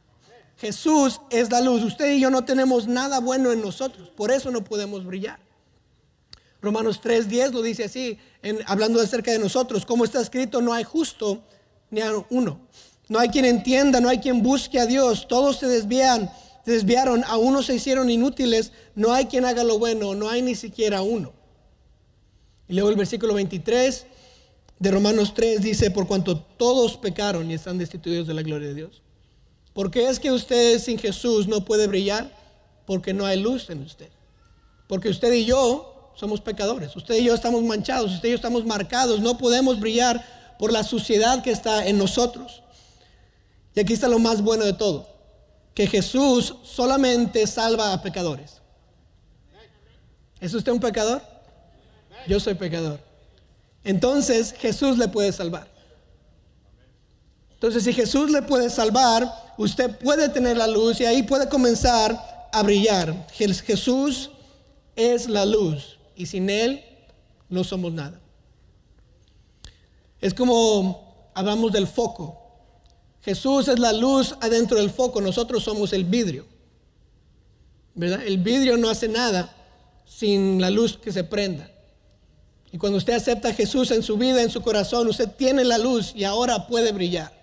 Jesús 0.57 1.21
es 1.29 1.51
la 1.51 1.61
luz. 1.61 1.83
Usted 1.83 2.13
y 2.13 2.19
yo 2.19 2.31
no 2.31 2.43
tenemos 2.43 2.87
nada 2.87 3.19
bueno 3.19 3.51
en 3.51 3.61
nosotros. 3.61 4.09
Por 4.09 4.31
eso 4.31 4.49
no 4.49 4.63
podemos 4.63 5.05
brillar. 5.05 5.39
Romanos 6.61 6.99
3.10 7.01 7.51
lo 7.51 7.61
dice 7.61 7.83
así, 7.83 8.17
en, 8.41 8.59
hablando 8.65 8.99
acerca 8.99 9.31
de 9.31 9.39
nosotros. 9.39 9.85
Como 9.85 10.03
está 10.03 10.19
escrito, 10.19 10.61
no 10.61 10.73
hay 10.73 10.83
justo 10.83 11.43
ni 11.91 12.01
a 12.01 12.11
uno. 12.29 12.59
No 13.09 13.19
hay 13.19 13.29
quien 13.29 13.45
entienda, 13.45 14.01
no 14.01 14.09
hay 14.09 14.19
quien 14.19 14.41
busque 14.41 14.79
a 14.79 14.85
Dios. 14.85 15.27
Todos 15.27 15.57
se 15.57 15.67
desvían, 15.67 16.29
se 16.65 16.71
desviaron, 16.71 17.23
a 17.23 17.63
se 17.63 17.75
hicieron 17.75 18.09
inútiles. 18.09 18.71
No 18.95 19.13
hay 19.13 19.25
quien 19.25 19.45
haga 19.45 19.63
lo 19.63 19.79
bueno, 19.79 20.15
no 20.15 20.29
hay 20.29 20.41
ni 20.41 20.55
siquiera 20.55 21.01
uno. 21.01 21.33
Y 22.67 22.73
luego 22.73 22.89
el 22.89 22.95
versículo 22.95 23.33
23 23.33 24.05
de 24.79 24.91
Romanos 24.91 25.33
3 25.33 25.61
dice, 25.61 25.89
por 25.91 26.07
cuanto 26.07 26.37
todos 26.37 26.97
pecaron 26.97 27.49
y 27.49 27.53
están 27.53 27.77
destituidos 27.77 28.27
de 28.27 28.33
la 28.33 28.41
gloria 28.41 28.67
de 28.67 28.75
Dios. 28.75 29.01
¿Por 29.73 29.91
qué 29.91 30.09
es 30.09 30.19
que 30.19 30.31
usted 30.31 30.79
sin 30.79 30.97
Jesús 30.97 31.47
no 31.47 31.63
puede 31.63 31.87
brillar? 31.87 32.35
Porque 32.85 33.13
no 33.13 33.25
hay 33.25 33.39
luz 33.39 33.69
en 33.69 33.83
usted. 33.83 34.09
Porque 34.87 35.09
usted 35.09 35.31
y 35.33 35.45
yo 35.45 36.11
somos 36.15 36.41
pecadores. 36.41 36.95
Usted 36.95 37.15
y 37.15 37.25
yo 37.25 37.33
estamos 37.33 37.63
manchados. 37.63 38.11
Usted 38.11 38.29
y 38.29 38.31
yo 38.31 38.35
estamos 38.35 38.65
marcados. 38.65 39.19
No 39.19 39.37
podemos 39.37 39.79
brillar 39.79 40.25
por 40.57 40.71
la 40.71 40.83
suciedad 40.83 41.43
que 41.43 41.51
está 41.51 41.85
en 41.87 41.97
nosotros. 41.97 42.63
Y 43.77 43.79
aquí 43.79 43.93
está 43.93 44.07
lo 44.07 44.17
más 44.17 44.41
bueno 44.41 44.65
de 44.65 44.73
todo. 44.73 45.07
Que 45.75 45.85
Jesús 45.85 46.55
solamente 46.63 47.45
salva 47.45 47.93
a 47.93 48.01
pecadores. 48.01 48.53
¿Es 50.41 50.51
usted 50.55 50.71
un 50.71 50.79
pecador? 50.79 51.21
Yo 52.27 52.39
soy 52.39 52.55
pecador. 52.55 52.99
Entonces 53.83 54.55
Jesús 54.57 54.97
le 54.97 55.07
puede 55.09 55.31
salvar. 55.31 55.67
Entonces 57.51 57.83
si 57.83 57.93
Jesús 57.93 58.31
le 58.31 58.41
puede 58.41 58.71
salvar, 58.71 59.31
usted 59.59 59.95
puede 59.99 60.27
tener 60.29 60.57
la 60.57 60.65
luz 60.65 60.99
y 60.99 61.05
ahí 61.05 61.21
puede 61.21 61.47
comenzar 61.47 62.49
a 62.51 62.63
brillar. 62.63 63.27
Jesús 63.31 64.31
es 64.95 65.29
la 65.29 65.45
luz 65.45 65.99
y 66.15 66.25
sin 66.25 66.49
Él 66.49 66.83
no 67.47 67.63
somos 67.63 67.93
nada. 67.93 68.19
Es 70.19 70.33
como 70.33 71.29
hablamos 71.35 71.71
del 71.71 71.85
foco. 71.85 72.46
Jesús 73.27 73.67
es 73.67 73.77
la 73.77 73.91
luz 73.91 74.37
adentro 74.39 74.77
del 74.77 74.89
foco, 74.89 75.19
nosotros 75.19 75.61
somos 75.61 75.91
el 75.91 76.05
vidrio. 76.05 76.45
¿Verdad? 77.93 78.25
El 78.25 78.37
vidrio 78.37 78.77
no 78.77 78.89
hace 78.89 79.09
nada 79.09 79.53
sin 80.05 80.61
la 80.61 80.69
luz 80.69 80.97
que 80.97 81.11
se 81.11 81.25
prenda. 81.25 81.69
Y 82.71 82.77
cuando 82.77 82.97
usted 82.97 83.11
acepta 83.11 83.49
a 83.49 83.53
Jesús 83.53 83.91
en 83.91 84.01
su 84.01 84.15
vida, 84.15 84.41
en 84.41 84.49
su 84.49 84.61
corazón, 84.61 85.09
usted 85.09 85.27
tiene 85.27 85.65
la 85.65 85.77
luz 85.77 86.13
y 86.15 86.23
ahora 86.23 86.67
puede 86.67 86.93
brillar. 86.93 87.33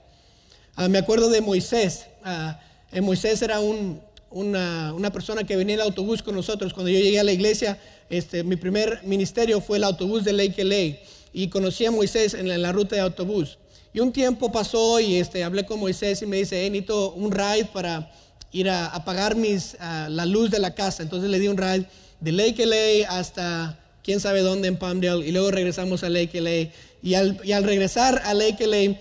Ah, 0.75 0.88
me 0.88 0.97
acuerdo 0.97 1.29
de 1.29 1.43
Moisés. 1.43 2.07
Ah, 2.25 2.59
Moisés 3.03 3.43
era 3.43 3.61
una, 3.61 5.12
persona 5.12 5.45
que 5.45 5.55
venía 5.55 5.75
en 5.75 5.81
el 5.81 5.87
autobús 5.87 6.23
con 6.23 6.35
nosotros. 6.35 6.73
Cuando 6.73 6.88
yo 6.88 6.99
llegué 6.99 7.21
a 7.21 7.25
la 7.25 7.33
iglesia, 7.33 7.79
este, 8.09 8.43
mi 8.43 8.57
primer 8.57 9.03
ministerio 9.05 9.61
fue 9.61 9.76
el 9.76 9.85
autobús 9.85 10.25
de 10.25 10.33
Lake 10.33 10.64
LA. 10.64 10.97
Y 11.35 11.49
conocí 11.49 11.85
a 11.85 11.91
Moisés 11.91 12.33
en 12.33 12.62
la, 12.62 12.73
ruta 12.73 12.97
de 12.97 13.03
autobús. 13.03 13.59
Y 13.94 14.00
un 14.00 14.12
tiempo 14.12 14.50
pasó 14.50 14.98
y 14.98 15.14
este, 15.14 15.44
hablé 15.44 15.64
con 15.64 15.78
Moisés 15.78 16.20
y 16.20 16.26
me 16.26 16.38
dice, 16.38 16.60
hey, 16.60 16.68
necesito 16.68 17.12
un 17.12 17.30
ride 17.30 17.66
para 17.72 18.10
ir 18.50 18.68
a 18.68 18.86
apagar 18.86 19.36
mis, 19.36 19.76
ah, 19.78 20.08
la 20.10 20.26
luz 20.26 20.50
de 20.50 20.58
la 20.58 20.74
casa. 20.74 21.04
Entonces 21.04 21.30
le 21.30 21.38
di 21.38 21.46
un 21.46 21.56
ride 21.56 21.86
de 22.18 22.32
Lake 22.32 22.66
LA 22.66 23.08
hasta 23.08 23.78
quién 24.02 24.18
sabe 24.18 24.40
dónde 24.40 24.66
en 24.66 24.78
Palmdale 24.78 25.24
y 25.24 25.30
luego 25.30 25.52
regresamos 25.52 26.02
a 26.02 26.08
Lake 26.08 26.40
LA. 26.40 26.72
Y 27.04 27.14
al, 27.14 27.40
y 27.44 27.52
al 27.52 27.62
regresar 27.62 28.20
a 28.24 28.34
Lake 28.34 28.66
LA, 28.66 28.76
le 28.76 29.00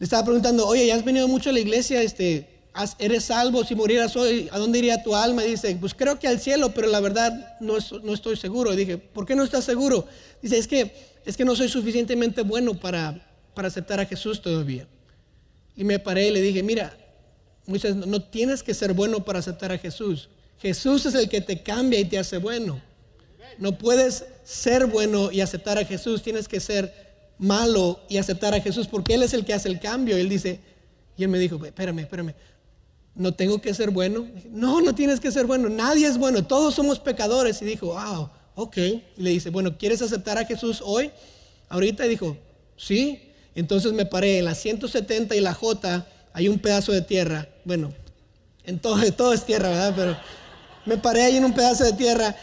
estaba 0.00 0.24
preguntando, 0.24 0.66
oye, 0.66 0.86
¿ya 0.86 0.94
has 0.94 1.04
venido 1.04 1.28
mucho 1.28 1.50
a 1.50 1.52
la 1.52 1.60
iglesia? 1.60 2.00
Este, 2.00 2.48
¿Eres 2.98 3.24
salvo? 3.24 3.62
Si 3.62 3.74
murieras 3.74 4.16
hoy, 4.16 4.48
¿a 4.50 4.58
dónde 4.58 4.78
iría 4.78 5.02
tu 5.02 5.14
alma? 5.14 5.44
Y 5.44 5.50
dice, 5.50 5.76
pues 5.78 5.92
creo 5.92 6.18
que 6.18 6.28
al 6.28 6.40
cielo, 6.40 6.72
pero 6.72 6.88
la 6.88 7.00
verdad 7.00 7.58
no, 7.60 7.74
no 8.02 8.14
estoy 8.14 8.38
seguro. 8.38 8.72
Y 8.72 8.76
dije, 8.76 8.96
¿por 8.96 9.26
qué 9.26 9.34
no 9.34 9.42
estás 9.42 9.64
seguro? 9.64 10.06
Dice, 10.40 10.56
es 10.56 10.66
que, 10.66 10.94
es 11.26 11.36
que 11.36 11.44
no 11.44 11.54
soy 11.54 11.68
suficientemente 11.68 12.40
bueno 12.40 12.72
para, 12.72 13.27
para 13.58 13.66
aceptar 13.66 13.98
a 13.98 14.06
Jesús 14.06 14.40
todavía. 14.40 14.86
Y 15.74 15.82
me 15.82 15.98
paré 15.98 16.28
y 16.28 16.30
le 16.30 16.40
dije, 16.40 16.62
mira, 16.62 16.96
no 17.66 18.22
tienes 18.22 18.62
que 18.62 18.72
ser 18.72 18.92
bueno 18.92 19.24
para 19.24 19.40
aceptar 19.40 19.72
a 19.72 19.78
Jesús. 19.78 20.28
Jesús 20.60 21.06
es 21.06 21.14
el 21.16 21.28
que 21.28 21.40
te 21.40 21.60
cambia 21.60 21.98
y 21.98 22.04
te 22.04 22.20
hace 22.20 22.38
bueno. 22.38 22.80
No 23.58 23.76
puedes 23.76 24.26
ser 24.44 24.86
bueno 24.86 25.32
y 25.32 25.40
aceptar 25.40 25.76
a 25.76 25.84
Jesús, 25.84 26.22
tienes 26.22 26.46
que 26.46 26.60
ser 26.60 26.94
malo 27.36 27.98
y 28.08 28.18
aceptar 28.18 28.54
a 28.54 28.60
Jesús 28.60 28.86
porque 28.86 29.14
Él 29.14 29.24
es 29.24 29.34
el 29.34 29.44
que 29.44 29.54
hace 29.54 29.68
el 29.68 29.80
cambio. 29.80 30.16
Él 30.16 30.28
dice, 30.28 30.60
y 31.16 31.24
él 31.24 31.28
me 31.28 31.40
dijo, 31.40 31.58
espérame, 31.66 31.98
espérame, 31.98 32.34
¿no 33.16 33.34
tengo 33.34 33.60
que 33.60 33.74
ser 33.74 33.90
bueno? 33.90 34.28
No, 34.50 34.80
no 34.80 34.94
tienes 34.94 35.18
que 35.18 35.32
ser 35.32 35.46
bueno, 35.46 35.68
nadie 35.68 36.06
es 36.06 36.16
bueno, 36.16 36.46
todos 36.46 36.76
somos 36.76 37.00
pecadores. 37.00 37.60
Y 37.60 37.64
dijo, 37.64 37.86
wow, 37.86 38.30
ok. 38.54 38.76
Y 38.76 39.02
le 39.16 39.30
dice, 39.30 39.50
bueno, 39.50 39.76
¿quieres 39.76 40.00
aceptar 40.00 40.38
a 40.38 40.44
Jesús 40.44 40.80
hoy? 40.80 41.10
Ahorita 41.68 42.06
y 42.06 42.10
dijo, 42.10 42.36
sí. 42.76 43.24
Entonces 43.58 43.92
me 43.92 44.06
paré 44.06 44.38
en 44.38 44.44
la 44.44 44.54
170 44.54 45.34
y 45.34 45.40
la 45.40 45.52
J, 45.52 46.06
hay 46.32 46.48
un 46.48 46.60
pedazo 46.60 46.92
de 46.92 47.02
tierra. 47.02 47.48
Bueno, 47.64 47.92
en 48.62 48.78
todo, 49.16 49.32
es 49.32 49.44
tierra, 49.44 49.68
¿verdad? 49.70 49.94
Pero 49.96 50.16
me 50.86 50.96
paré 50.96 51.22
ahí 51.22 51.36
en 51.38 51.44
un 51.44 51.52
pedazo 51.52 51.82
de 51.82 51.92
tierra 51.94 52.36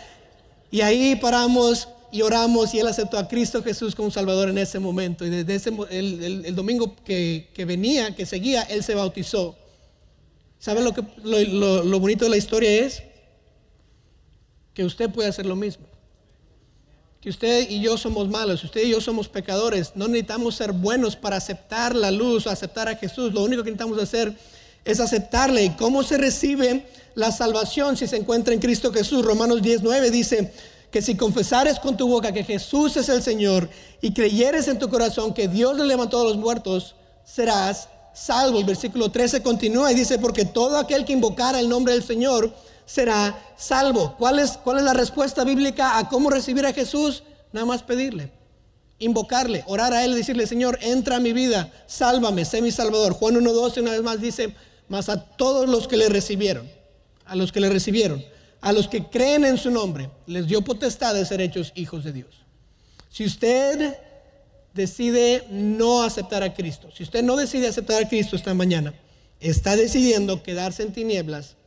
y 0.69 0.81
ahí 0.81 1.15
paramos 1.15 1.87
y 2.11 2.21
oramos 2.21 2.73
y 2.73 2.79
él 2.79 2.87
aceptó 2.87 3.17
a 3.17 3.29
Cristo 3.29 3.63
Jesús 3.63 3.95
como 3.95 4.11
Salvador 4.11 4.49
en 4.49 4.57
ese 4.57 4.77
momento. 4.77 5.25
Y 5.25 5.29
desde 5.29 5.55
ese, 5.55 5.71
el, 5.89 6.53
domingo 6.53 6.93
que, 7.05 7.47
venía, 7.65 8.13
que 8.13 8.25
seguía, 8.25 8.63
él 8.63 8.83
se 8.83 8.93
bautizó. 8.93 9.55
¿Saben 10.59 10.83
lo, 10.83 10.93
que, 10.93 11.01
lo, 11.23 11.99
bonito 12.01 12.25
de 12.25 12.31
la 12.31 12.37
historia 12.37 12.71
es? 12.71 13.03
Que 14.73 14.83
usted 14.83 15.09
puede 15.09 15.29
hacer 15.29 15.45
lo 15.45 15.55
mismo. 15.55 15.85
Que 17.25 17.31
usted 17.31 17.67
y 17.71 17.81
yo 17.81 17.97
somos 17.97 18.29
malos, 18.29 18.63
usted 18.63 18.83
y 18.83 18.91
yo 18.91 19.01
somos 19.01 19.27
pecadores. 19.27 19.93
No 19.95 20.07
necesitamos 20.07 20.53
ser 20.53 20.73
buenos 20.73 21.15
para 21.15 21.37
aceptar 21.37 21.95
la 21.95 22.11
luz 22.11 22.45
o 22.45 22.51
aceptar 22.51 22.87
a 22.87 22.97
Jesús. 22.97 23.33
Lo 23.33 23.41
único 23.41 23.63
que 23.63 23.71
necesitamos 23.71 23.97
hacer 23.97 24.37
es 24.83 24.99
aceptarle. 24.99 25.63
¿Y 25.63 25.69
cómo 25.71 26.03
se 26.03 26.19
recibe 26.19 26.85
la 27.15 27.31
salvación 27.31 27.97
si 27.97 28.05
se 28.05 28.17
encuentra 28.17 28.53
en 28.53 28.59
Cristo 28.59 28.93
Jesús? 28.93 29.25
Romanos 29.25 29.63
19 29.63 30.11
dice, 30.11 30.53
que 30.91 31.01
si 31.01 31.15
confesares 31.17 31.79
con 31.79 31.97
tu 31.97 32.07
boca 32.07 32.31
que 32.31 32.43
Jesús 32.43 32.95
es 32.95 33.09
el 33.09 33.23
Señor 33.23 33.71
y 34.01 34.13
creyeres 34.13 34.67
en 34.67 34.77
tu 34.77 34.87
corazón 34.87 35.33
que 35.33 35.47
Dios 35.47 35.75
le 35.77 35.85
levantó 35.87 36.21
a 36.21 36.25
los 36.25 36.37
muertos, 36.37 36.93
serás 37.25 37.89
salvo. 38.13 38.59
El 38.59 38.65
versículo 38.65 39.09
13 39.09 39.41
continúa 39.41 39.91
y 39.91 39.95
dice, 39.95 40.19
porque 40.19 40.45
todo 40.45 40.77
aquel 40.77 41.05
que 41.05 41.13
invocara 41.13 41.59
el 41.59 41.69
nombre 41.69 41.93
del 41.93 42.03
Señor 42.03 42.53
será 42.85 43.53
salvo. 43.57 44.15
¿Cuál 44.17 44.39
es, 44.39 44.51
cuál 44.51 44.77
es 44.77 44.83
la 44.83 44.93
respuesta 44.93 45.43
bíblica 45.43 45.97
a 45.97 46.09
cómo 46.09 46.29
recibir 46.29 46.65
a 46.65 46.73
Jesús? 46.73 47.23
Nada 47.51 47.65
más 47.65 47.83
pedirle, 47.83 48.31
invocarle, 48.99 49.63
orar 49.67 49.93
a 49.93 50.03
Él 50.03 50.13
decirle, 50.13 50.47
Señor, 50.47 50.77
entra 50.81 51.17
a 51.17 51.19
mi 51.19 51.33
vida, 51.33 51.71
sálvame, 51.87 52.45
sé 52.45 52.61
mi 52.61 52.71
salvador. 52.71 53.13
Juan 53.13 53.35
1.12 53.35 53.81
una 53.81 53.91
vez 53.91 54.03
más 54.03 54.21
dice, 54.21 54.55
más 54.87 55.09
a 55.09 55.21
todos 55.21 55.69
los 55.69 55.87
que 55.87 55.97
le 55.97 56.09
recibieron, 56.09 56.69
a 57.25 57.35
los 57.35 57.51
que 57.51 57.59
le 57.59 57.69
recibieron 57.69 58.23
a 58.65 58.73
los 58.73 58.87
que 58.87 59.03
creen 59.03 59.45
en 59.45 59.59
su 59.59 59.69
nombre, 59.69 60.09
les 60.25 60.47
dio 60.47 60.63
potestad 60.63 61.13
de 61.13 61.23
ser 61.23 61.39
hechos 61.39 61.71
hijos 61.75 62.03
de 62.03 62.13
Dios. 62.13 62.33
Si 63.09 63.23
usted 63.23 63.95
decide 64.73 65.45
no 65.51 66.01
aceptar 66.01 66.41
a 66.41 66.51
Cristo, 66.55 66.89
si 66.91 67.03
usted 67.03 67.21
no 67.21 67.35
decide 67.35 67.67
aceptar 67.67 68.03
a 68.03 68.09
Cristo 68.09 68.35
esta 68.35 68.55
mañana, 68.55 68.95
está 69.39 69.75
decidiendo 69.75 70.41
quedarse 70.41 70.81
en 70.81 70.93
tinieblas 70.93 71.57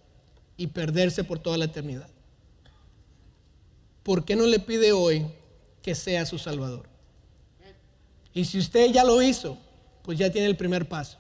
y 0.59 0.67
perderse 0.67 1.25
por 1.25 1.39
toda 1.39 1.57
la 1.57 1.65
eternidad. 1.65 2.09
¿Por 4.03 4.27
qué 4.27 4.37
no 4.37 4.45
le 4.45 4.59
pide 4.59 4.93
hoy 4.93 5.27
que 5.81 5.95
sea 5.95 6.27
su 6.27 6.39
Salvador? 6.39 6.87
Y 8.35 8.45
si 8.45 8.59
usted 8.59 8.91
ya 8.93 9.05
lo 9.05 9.23
hizo, 9.23 9.57
pues 10.03 10.19
ya 10.19 10.31
tiene 10.31 10.49
el 10.49 10.57
primer 10.57 10.87
paso. 10.87 11.17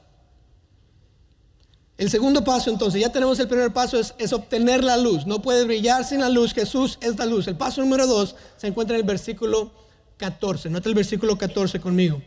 El 1.97 2.11
segundo 2.11 2.45
paso, 2.45 2.71
entonces, 2.71 3.01
ya 3.01 3.11
tenemos 3.11 3.41
el 3.41 3.49
primer 3.49 3.73
paso, 3.73 3.99
es, 3.99 4.33
obtener 4.33 4.85
la 4.85 4.97
luz. 4.97 5.27
No 5.27 5.43
puede 5.43 5.65
brillar 5.65 6.05
sin 6.05 6.21
la 6.21 6.29
luz. 6.29 6.55
Jesús 6.55 6.97
es 7.01 7.19
la 7.19 7.27
luz. 7.27 7.49
El 7.49 7.57
paso 7.57 7.81
número 7.81 8.07
dos 8.07 8.37
se 8.57 8.69
encuentra 8.69 8.95
en 8.95 9.01
el 9.01 9.07
versículo 9.07 9.73
14. 10.17 10.71
Nota 10.71 10.89
el 10.89 10.95
versículo 10.95 11.37
14 11.37 11.81
conmigo. 11.81 12.23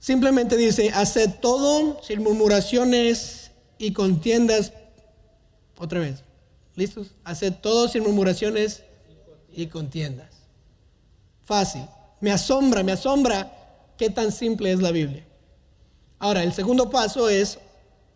Simplemente 0.00 0.56
dice, 0.56 0.90
haced 0.90 1.30
todo 1.40 2.00
sin 2.02 2.24
murmuraciones 2.24 3.52
y 3.78 3.92
contiendas. 3.92 4.72
Otra 5.80 6.00
vez. 6.00 6.22
¿Listos? 6.76 7.12
Haced 7.24 7.54
todo 7.54 7.88
sin 7.88 8.02
murmuraciones 8.02 8.82
y 9.50 9.66
contiendas. 9.66 10.28
Fácil. 11.42 11.86
Me 12.20 12.30
asombra, 12.30 12.82
me 12.82 12.92
asombra 12.92 13.50
qué 13.96 14.10
tan 14.10 14.30
simple 14.30 14.72
es 14.72 14.80
la 14.80 14.90
Biblia. 14.90 15.24
Ahora, 16.18 16.42
el 16.42 16.52
segundo 16.52 16.90
paso 16.90 17.30
es 17.30 17.58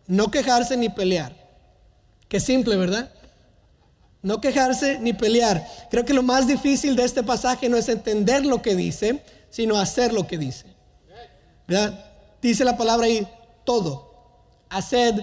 no 0.05 0.29
quejarse 0.29 0.77
ni 0.77 0.89
pelear. 0.89 1.35
Qué 2.29 2.39
simple, 2.39 2.77
¿verdad? 2.77 3.11
No 4.21 4.39
quejarse 4.41 4.99
ni 4.99 5.13
pelear. 5.13 5.67
Creo 5.89 6.05
que 6.05 6.13
lo 6.13 6.21
más 6.21 6.45
difícil 6.45 6.95
de 6.95 7.03
este 7.03 7.23
pasaje 7.23 7.67
no 7.67 7.77
es 7.77 7.89
entender 7.89 8.45
lo 8.45 8.61
que 8.61 8.75
dice, 8.75 9.23
sino 9.49 9.79
hacer 9.79 10.13
lo 10.13 10.27
que 10.27 10.37
dice. 10.37 10.67
¿Verdad? 11.67 12.11
Dice 12.43 12.63
la 12.63 12.77
palabra 12.77 13.07
ahí, 13.07 13.27
todo. 13.63 14.13
Haced 14.69 15.15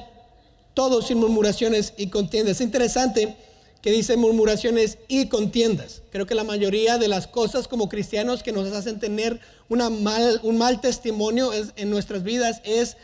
todo 0.75 1.03
sin 1.03 1.19
murmuraciones 1.19 1.95
y 1.97 2.09
contiendas. 2.09 2.57
Es 2.57 2.61
interesante 2.61 3.37
que 3.83 3.91
dice 3.91 4.17
murmuraciones 4.17 4.99
y 5.09 5.27
contiendas. 5.27 6.03
Creo 6.11 6.25
que 6.25 6.35
la 6.35 6.45
mayoría 6.45 6.99
de 6.99 7.09
las 7.09 7.27
cosas 7.27 7.67
como 7.67 7.89
cristianos 7.89 8.43
que 8.43 8.53
nos 8.53 8.73
hacen 8.73 9.01
tener 9.01 9.41
una 9.69 9.91
mal, 9.91 10.41
un 10.45 10.57
mal 10.57 10.81
testimonio 10.81 11.51
en 11.53 11.91
nuestras 11.91 12.23
vidas 12.23 12.63
es 12.65 12.97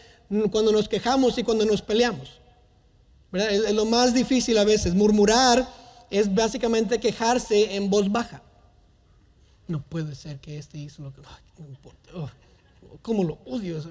cuando 0.51 0.73
nos 0.73 0.89
quejamos 0.89 1.37
y 1.39 1.43
cuando 1.43 1.65
nos 1.65 1.83
peleamos. 1.83 2.39
Es, 3.33 3.73
lo 3.73 3.85
más 3.85 4.15
difícil 4.15 4.57
a 4.59 4.65
veces. 4.65 4.95
Murmurar 4.95 5.69
es 6.11 6.33
básicamente 6.33 7.01
quejarse 7.01 7.75
en 7.75 7.91
voz 7.91 8.11
baja. 8.11 8.43
No 9.67 9.83
puede 9.83 10.15
ser 10.15 10.39
que 10.39 10.59
este 10.59 10.79
hizo 10.79 11.03
lo 11.03 11.13
que... 11.13 11.21
no 11.59 11.69
importa. 11.69 12.11
Oh, 12.15 12.31
¿Cómo 13.03 13.25
lo 13.25 13.39
odio? 13.47 13.83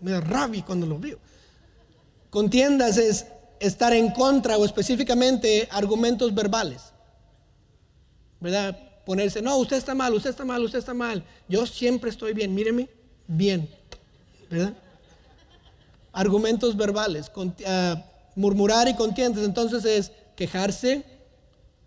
me 0.00 0.10
da 0.12 0.20
rabia 0.20 0.64
cuando 0.64 0.86
lo 0.86 0.98
veo. 0.98 1.18
Contiendas 2.36 2.98
es 2.98 3.24
estar 3.60 3.94
en 3.94 4.10
contra 4.10 4.58
o 4.58 4.66
específicamente 4.66 5.66
argumentos 5.70 6.34
verbales. 6.34 6.82
¿Verdad? 8.40 8.78
Ponerse, 9.06 9.40
no, 9.40 9.56
usted 9.56 9.78
está 9.78 9.94
mal, 9.94 10.12
usted 10.12 10.28
está 10.28 10.44
mal, 10.44 10.62
usted 10.62 10.78
está 10.78 10.92
mal. 10.92 11.24
Yo 11.48 11.66
siempre 11.66 12.10
estoy 12.10 12.34
bien, 12.34 12.54
míreme, 12.54 12.90
bien. 13.26 13.66
¿Verdad? 14.50 14.74
Argumentos 16.12 16.76
verbales, 16.76 17.32
ah, 17.66 18.04
murmurar 18.34 18.86
y 18.86 18.92
contiendas. 18.92 19.42
Entonces 19.42 19.86
es 19.86 20.12
quejarse 20.36 21.06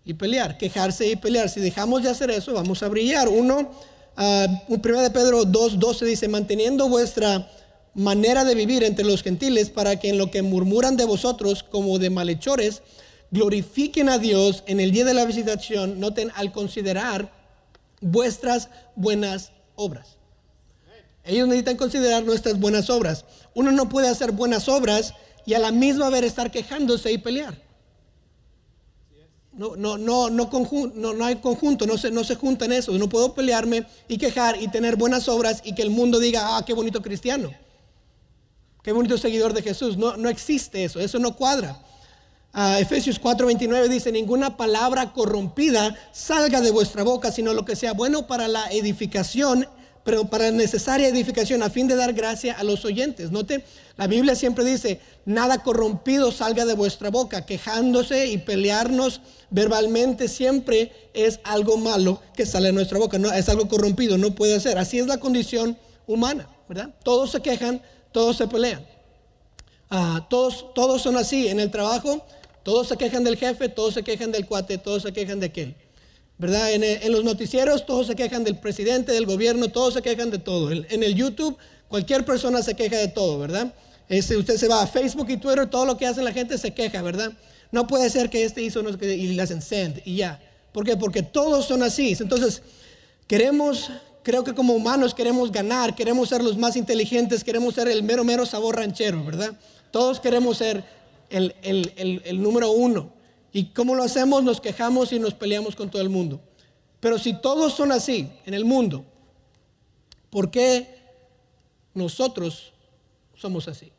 y 0.04 0.14
pelear, 0.14 0.58
quejarse 0.58 1.06
y 1.06 1.14
pelear. 1.14 1.48
Si 1.48 1.60
dejamos 1.60 2.02
de 2.02 2.08
hacer 2.08 2.28
eso, 2.28 2.54
vamos 2.54 2.82
a 2.82 2.88
brillar. 2.88 3.28
Uno, 3.28 3.70
uh, 4.18 4.74
1 4.74 5.02
de 5.02 5.10
Pedro 5.12 5.44
2.12 5.44 6.06
dice, 6.06 6.26
manteniendo 6.26 6.88
vuestra 6.88 7.48
manera 7.94 8.44
de 8.44 8.54
vivir 8.54 8.84
entre 8.84 9.04
los 9.04 9.22
gentiles 9.22 9.70
para 9.70 9.98
que 9.98 10.08
en 10.08 10.18
lo 10.18 10.30
que 10.30 10.42
murmuran 10.42 10.96
de 10.96 11.04
vosotros 11.04 11.62
como 11.62 11.98
de 11.98 12.10
malhechores, 12.10 12.82
glorifiquen 13.30 14.08
a 14.08 14.18
Dios 14.18 14.62
en 14.66 14.80
el 14.80 14.92
día 14.92 15.04
de 15.04 15.14
la 15.14 15.24
visitación, 15.24 16.00
noten 16.00 16.30
al 16.34 16.52
considerar 16.52 17.32
vuestras 18.00 18.68
buenas 18.96 19.52
obras. 19.76 20.16
Ellos 21.24 21.46
necesitan 21.46 21.76
considerar 21.76 22.24
nuestras 22.24 22.58
buenas 22.58 22.90
obras. 22.90 23.24
Uno 23.54 23.72
no 23.72 23.88
puede 23.88 24.08
hacer 24.08 24.32
buenas 24.32 24.68
obras 24.68 25.14
y 25.44 25.54
a 25.54 25.58
la 25.58 25.70
misma 25.70 26.10
vez 26.10 26.24
estar 26.24 26.50
quejándose 26.50 27.12
y 27.12 27.18
pelear. 27.18 27.60
No, 29.52 29.76
no, 29.76 29.98
no, 29.98 30.30
no, 30.30 30.48
no, 30.94 31.12
no 31.12 31.24
hay 31.24 31.36
conjunto, 31.36 31.86
no 31.86 31.98
se, 31.98 32.10
no 32.10 32.24
se 32.24 32.36
juntan 32.36 32.72
eso. 32.72 32.92
No 32.92 33.08
puedo 33.08 33.34
pelearme 33.34 33.86
y 34.08 34.16
quejar 34.16 34.60
y 34.62 34.68
tener 34.68 34.96
buenas 34.96 35.28
obras 35.28 35.60
y 35.64 35.74
que 35.74 35.82
el 35.82 35.90
mundo 35.90 36.18
diga, 36.18 36.56
ah, 36.56 36.64
qué 36.64 36.72
bonito 36.72 37.02
cristiano. 37.02 37.50
Qué 38.82 38.92
bonito 38.92 39.18
seguidor 39.18 39.52
de 39.52 39.62
Jesús. 39.62 39.96
No, 39.96 40.16
no 40.16 40.28
existe 40.28 40.84
eso, 40.84 41.00
eso 41.00 41.18
no 41.18 41.36
cuadra. 41.36 41.76
Uh, 42.52 42.80
Efesios 42.80 43.20
4:29 43.20 43.88
dice, 43.88 44.10
ninguna 44.10 44.56
palabra 44.56 45.12
corrompida 45.12 45.96
salga 46.12 46.60
de 46.60 46.72
vuestra 46.72 47.04
boca, 47.04 47.30
sino 47.30 47.54
lo 47.54 47.64
que 47.64 47.76
sea 47.76 47.92
bueno 47.92 48.26
para 48.26 48.48
la 48.48 48.66
edificación, 48.72 49.68
pero 50.02 50.24
para 50.24 50.50
necesaria 50.50 51.06
edificación, 51.06 51.62
a 51.62 51.70
fin 51.70 51.86
de 51.86 51.94
dar 51.94 52.12
gracia 52.12 52.54
a 52.54 52.64
los 52.64 52.84
oyentes. 52.84 53.30
Note, 53.30 53.64
la 53.96 54.08
Biblia 54.08 54.34
siempre 54.34 54.64
dice, 54.64 55.00
nada 55.26 55.62
corrompido 55.62 56.32
salga 56.32 56.64
de 56.64 56.74
vuestra 56.74 57.10
boca, 57.10 57.46
quejándose 57.46 58.26
y 58.26 58.38
pelearnos 58.38 59.20
verbalmente 59.50 60.26
siempre 60.26 60.92
es 61.14 61.38
algo 61.44 61.76
malo 61.76 62.20
que 62.34 62.46
sale 62.46 62.68
de 62.68 62.72
nuestra 62.72 62.98
boca, 62.98 63.18
no, 63.18 63.30
es 63.30 63.48
algo 63.48 63.68
corrompido, 63.68 64.18
no 64.18 64.34
puede 64.34 64.58
ser. 64.58 64.78
Así 64.78 64.98
es 64.98 65.06
la 65.06 65.18
condición 65.18 65.78
humana, 66.06 66.48
¿verdad? 66.68 66.94
Todos 67.04 67.30
se 67.30 67.40
quejan, 67.40 67.80
todos 68.12 68.36
se 68.36 68.46
pelean. 68.46 68.86
Ah, 69.88 70.26
todos, 70.30 70.72
todos 70.74 71.02
son 71.02 71.16
así. 71.16 71.48
En 71.48 71.60
el 71.60 71.70
trabajo, 71.70 72.24
todos 72.62 72.88
se 72.88 72.96
quejan 72.96 73.24
del 73.24 73.36
jefe, 73.36 73.68
todos 73.68 73.94
se 73.94 74.02
quejan 74.02 74.32
del 74.32 74.46
cuate, 74.46 74.78
todos 74.78 75.02
se 75.02 75.12
quejan 75.12 75.40
de 75.40 75.46
aquel. 75.46 75.74
¿Verdad? 76.38 76.72
En, 76.72 77.12
los 77.12 77.22
noticieros, 77.22 77.84
todos 77.84 78.06
se 78.06 78.14
quejan 78.14 78.44
del 78.44 78.58
presidente, 78.58 79.12
del 79.12 79.26
gobierno, 79.26 79.68
todos 79.68 79.94
se 79.94 80.02
quejan 80.02 80.30
de 80.30 80.38
todo. 80.38 80.70
En, 80.72 81.02
el 81.02 81.14
YouTube, 81.14 81.56
cualquier 81.88 82.24
persona 82.24 82.62
se 82.62 82.74
queja 82.74 82.96
de 82.96 83.08
todo, 83.08 83.38
¿verdad? 83.38 83.74
Este, 84.08 84.36
usted 84.38 84.56
se 84.56 84.66
va 84.66 84.82
a 84.82 84.86
Facebook 84.86 85.28
y 85.28 85.36
Twitter, 85.36 85.68
todo 85.68 85.84
lo 85.84 85.98
que 85.98 86.06
hace 86.06 86.22
la 86.22 86.32
gente 86.32 86.56
se 86.56 86.72
queja, 86.72 87.02
¿verdad? 87.02 87.32
No 87.72 87.86
puede 87.86 88.08
ser 88.08 88.30
que 88.30 88.42
este 88.42 88.62
hizo 88.62 88.80
y 88.80 89.26
le 89.34 89.42
hacen 89.42 89.60
send 89.60 90.00
y 90.04 90.16
ya. 90.16 90.40
¿Por 90.72 90.84
qué? 90.84 90.96
Porque 90.96 91.22
todos 91.22 91.66
son 91.66 91.82
así. 91.82 92.16
Entonces, 92.18 92.62
queremos 93.26 93.90
creo 94.22 94.44
que 94.44 94.54
como 94.54 94.74
humanos 94.74 95.14
queremos 95.14 95.50
ganar, 95.50 95.94
queremos 95.94 96.28
ser 96.28 96.42
los 96.42 96.56
más 96.56 96.76
inteligentes, 96.76 97.44
queremos 97.44 97.74
ser 97.74 97.88
el 97.88 98.02
mero, 98.02 98.24
mero 98.24 98.46
sabor 98.46 98.76
ranchero, 98.76 99.24
¿verdad? 99.24 99.58
Todos 99.90 100.20
queremos 100.20 100.58
ser 100.58 100.84
el, 101.30 102.42
número 102.42 102.70
uno. 102.70 103.12
¿Y 103.52 103.66
cómo 103.66 103.94
lo 103.94 104.02
hacemos? 104.02 104.42
Nos 104.42 104.60
quejamos 104.60 105.12
y 105.12 105.18
nos 105.18 105.34
peleamos 105.34 105.74
con 105.74 105.90
todo 105.90 106.02
el 106.02 106.08
mundo. 106.08 106.40
Pero 107.00 107.18
si 107.18 107.34
todos 107.34 107.74
son 107.74 107.92
así 107.92 108.30
en 108.46 108.54
el 108.54 108.64
mundo, 108.64 109.04
¿por 110.28 110.50
qué 110.50 110.98
nosotros 111.94 112.72
somos 113.34 113.66
así? 113.68 113.90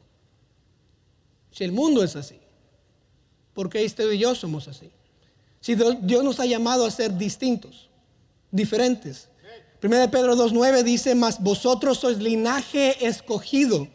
Si 1.51 1.63
el 1.63 1.71
mundo 1.71 2.03
es 2.03 2.15
así, 2.15 2.39
¿por 3.53 3.69
qué 3.69 3.83
usted 3.83 4.09
y 4.11 4.19
yo 4.19 4.35
somos 4.35 4.67
así? 4.67 4.89
Si 5.59 5.75
Dios 5.75 6.23
nos 6.23 6.39
ha 6.39 6.45
llamado 6.45 6.85
a 6.85 6.91
ser 6.91 7.17
distintos, 7.17 7.89
diferentes, 8.51 9.27
1 9.83 10.11
Pedro 10.11 10.35
2.9 10.35 10.83
dice, 10.83 11.15
mas 11.15 11.41
vosotros 11.41 11.97
sois 11.97 12.19
linaje 12.19 13.07
escogido, 13.07 13.87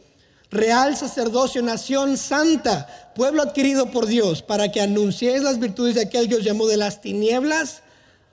real 0.51 0.97
sacerdocio, 0.97 1.63
nación 1.63 2.17
santa, 2.17 3.13
pueblo 3.15 3.43
adquirido 3.43 3.93
por 3.93 4.07
Dios, 4.07 4.43
para 4.43 4.73
que 4.73 4.81
anunciéis 4.81 5.43
las 5.43 5.61
virtudes 5.61 5.95
de 5.95 6.03
aquel 6.03 6.29
que 6.29 6.35
os 6.35 6.45
llamó 6.45 6.67
de 6.67 6.77
las 6.77 7.01
tinieblas 7.01 7.83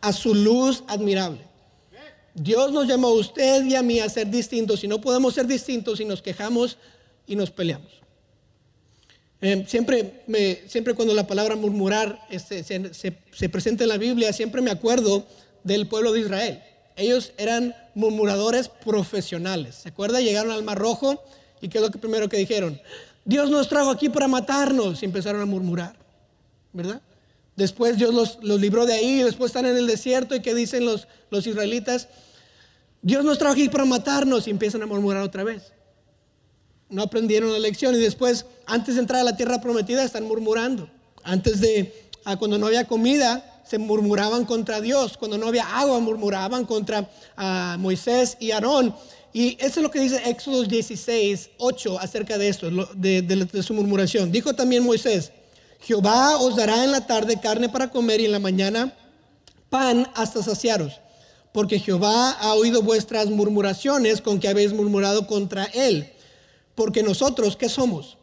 a 0.02 0.14
su 0.14 0.34
luz 0.34 0.84
admirable. 0.88 1.42
Dios 2.34 2.72
nos 2.72 2.88
llamó 2.88 3.10
a 3.10 3.14
usted 3.14 3.64
y 3.66 3.76
a 3.76 3.84
mí 3.84 4.00
a 4.00 4.10
ser 4.10 4.32
distintos 4.32 4.84
y 4.84 4.88
no 4.88 5.00
podemos 5.00 5.36
ser 5.36 5.46
distintos 5.46 6.00
si 6.00 6.06
nos 6.06 6.24
quejamos 6.24 6.80
y 7.28 7.36
nos 7.36 7.52
peleamos. 7.52 8.02
Eh, 9.42 9.64
siempre, 9.68 10.24
siempre 10.68 10.96
cuando 10.96 11.14
la 11.14 11.28
palabra 11.28 11.56
murmurar 11.56 12.20
este, 12.32 12.64
se 12.64 13.50
presenta 13.50 13.84
en 13.84 13.90
la 13.90 13.98
Biblia, 13.98 14.34
siempre 14.34 14.62
me 14.62 14.72
acuerdo 14.72 15.28
del 15.64 15.88
pueblo 15.88 16.14
de 16.14 16.22
Israel 16.22 16.64
ellos 16.96 17.34
eran 17.38 17.76
murmuradores 17.96 18.70
profesionales. 18.70 19.76
¿Se 19.76 19.90
acuerda? 19.90 20.22
Llegaron 20.22 20.52
al 20.52 20.64
Mar 20.64 20.78
Rojo 20.78 21.24
y 21.62 21.70
¿qué 21.70 21.78
es 21.78 21.84
lo 21.84 21.92
que 21.92 21.98
primero 21.98 22.30
que 22.30 22.38
dijeron? 22.38 22.80
Dios 23.26 23.50
nos 23.50 23.70
trajo 23.70 23.90
aquí 23.90 24.10
para 24.10 24.28
matarnos 24.28 25.02
y 25.02 25.06
empezaron 25.06 25.42
a 25.42 25.46
murmurar, 25.46 25.96
¿verdad? 26.74 27.02
Después 27.56 27.98
Dios 27.98 28.14
los, 28.14 28.60
libró 28.60 28.86
de 28.86 28.94
ahí, 28.94 29.24
después 29.24 29.50
están 29.50 29.66
en 29.66 29.78
el 29.78 29.88
desierto 29.88 30.36
y 30.36 30.42
¿qué 30.42 30.54
dicen 30.54 30.86
los, 30.86 31.08
los 31.30 31.46
israelitas? 31.46 32.08
Dios 33.02 33.24
nos 33.24 33.38
trajo 33.38 33.54
aquí 33.54 33.70
para 33.70 33.86
matarnos 33.86 34.48
y 34.48 34.50
empiezan 34.50 34.82
a 34.82 34.88
murmurar 34.88 35.22
otra 35.22 35.44
vez. 35.44 35.72
No 36.90 37.04
aprendieron 37.04 37.52
la 37.52 37.60
lección 37.60 37.96
y 37.96 38.00
después, 38.00 38.46
antes 38.66 38.96
de 38.96 39.02
entrar 39.02 39.22
a 39.22 39.24
la 39.24 39.36
tierra 39.36 39.62
prometida, 39.62 40.04
están 40.04 40.26
murmurando. 40.26 40.90
Antes 41.24 41.60
de, 41.60 42.10
cuando 42.40 42.58
no 42.58 42.68
había 42.68 42.86
comida, 42.86 43.53
se 43.64 43.78
murmuraban 43.78 44.46
contra 44.46 44.82
Dios. 44.82 45.18
Cuando 45.18 45.38
no 45.38 45.48
había 45.48 45.78
agua, 45.78 46.00
murmuraban 46.00 46.66
contra 46.66 47.10
ah, 47.38 47.78
Moisés 47.80 48.38
y 48.40 48.52
Aarón. 48.52 48.96
Y 49.34 49.58
eso 49.60 49.80
es 49.80 49.84
lo 49.84 49.90
que 49.90 50.00
dice 50.00 50.22
Éxodo 50.30 50.64
16, 50.64 51.50
8 51.58 52.00
acerca 52.00 52.38
de 52.38 52.50
esto, 52.50 52.70
de, 52.94 53.24
de, 53.24 53.64
su 53.64 53.74
murmuración. 53.74 54.32
Dijo 54.32 54.54
también 54.54 54.84
Moisés, 54.84 55.32
Jehová 55.80 56.38
os 56.38 56.56
dará 56.56 56.84
en 56.84 56.92
la 56.92 57.08
tarde 57.08 57.40
carne 57.40 57.68
para 57.68 57.90
comer 57.90 58.22
y 58.22 58.26
en 58.26 58.32
la 58.32 58.40
mañana 58.40 58.94
pan 59.70 60.08
hasta 60.14 60.44
saciaros. 60.44 61.02
Porque 61.52 61.80
Jehová 61.80 62.32
ha 62.32 62.54
oído 62.54 62.84
vuestras 62.84 63.28
murmuraciones 63.28 64.22
con 64.22 64.40
que 64.40 64.48
habéis 64.48 64.72
murmurado 64.72 65.26
contra 65.26 65.66
él. 65.66 66.12
Porque 66.76 67.02
nosotros, 67.02 67.56
¿qué 67.56 67.70
somos? 67.70 68.18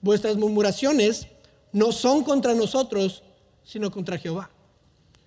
Vuestras 0.00 0.36
murmuraciones 0.36 1.26
no 1.72 1.90
son 1.90 2.22
contra 2.22 2.54
nosotros, 2.54 3.24
sino 3.64 3.90
contra 3.90 4.18
Jehová. 4.18 4.50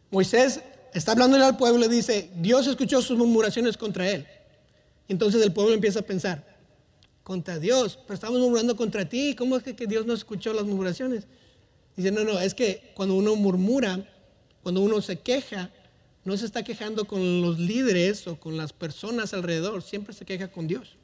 Moisés 0.10 0.62
está 0.94 1.12
hablándole 1.12 1.44
al 1.44 1.58
pueblo 1.58 1.86
y 1.86 1.90
dice, 1.90 2.32
Dios 2.36 2.68
escuchó 2.68 3.02
sus 3.02 3.18
murmuraciones 3.18 3.78
contra 3.78 4.10
él. 4.10 4.26
Entonces 5.08 5.42
el 5.42 5.54
pueblo 5.54 5.74
empieza 5.74 6.00
a 6.00 6.04
pensar, 6.04 6.44
contra 7.24 7.60
Dios, 7.60 8.00
pero 8.04 8.14
estamos 8.14 8.40
murmurando 8.40 8.78
contra 8.78 9.08
ti, 9.08 9.36
¿cómo 9.36 9.58
es 9.58 9.64
que, 9.64 9.74
Dios 9.86 10.06
no 10.06 10.14
escuchó 10.14 10.54
las 10.54 10.64
murmuraciones? 10.64 11.26
Dice, 11.98 12.10
no, 12.12 12.24
no, 12.24 12.40
es 12.40 12.54
que 12.54 12.92
cuando 12.96 13.16
uno 13.16 13.36
murmura, 13.36 14.08
cuando 14.64 14.82
uno 14.82 15.02
se 15.02 15.20
queja, 15.20 15.70
no 16.24 16.38
se 16.38 16.46
está 16.46 16.64
quejando 16.64 17.06
con 17.06 17.42
los 17.42 17.60
líderes 17.60 18.28
o 18.28 18.40
con 18.40 18.56
las 18.56 18.72
personas 18.72 19.34
alrededor, 19.34 19.82
siempre 19.82 20.14
se 20.14 20.24
queja 20.24 20.50
con 20.50 20.68
Dios. 20.68 20.96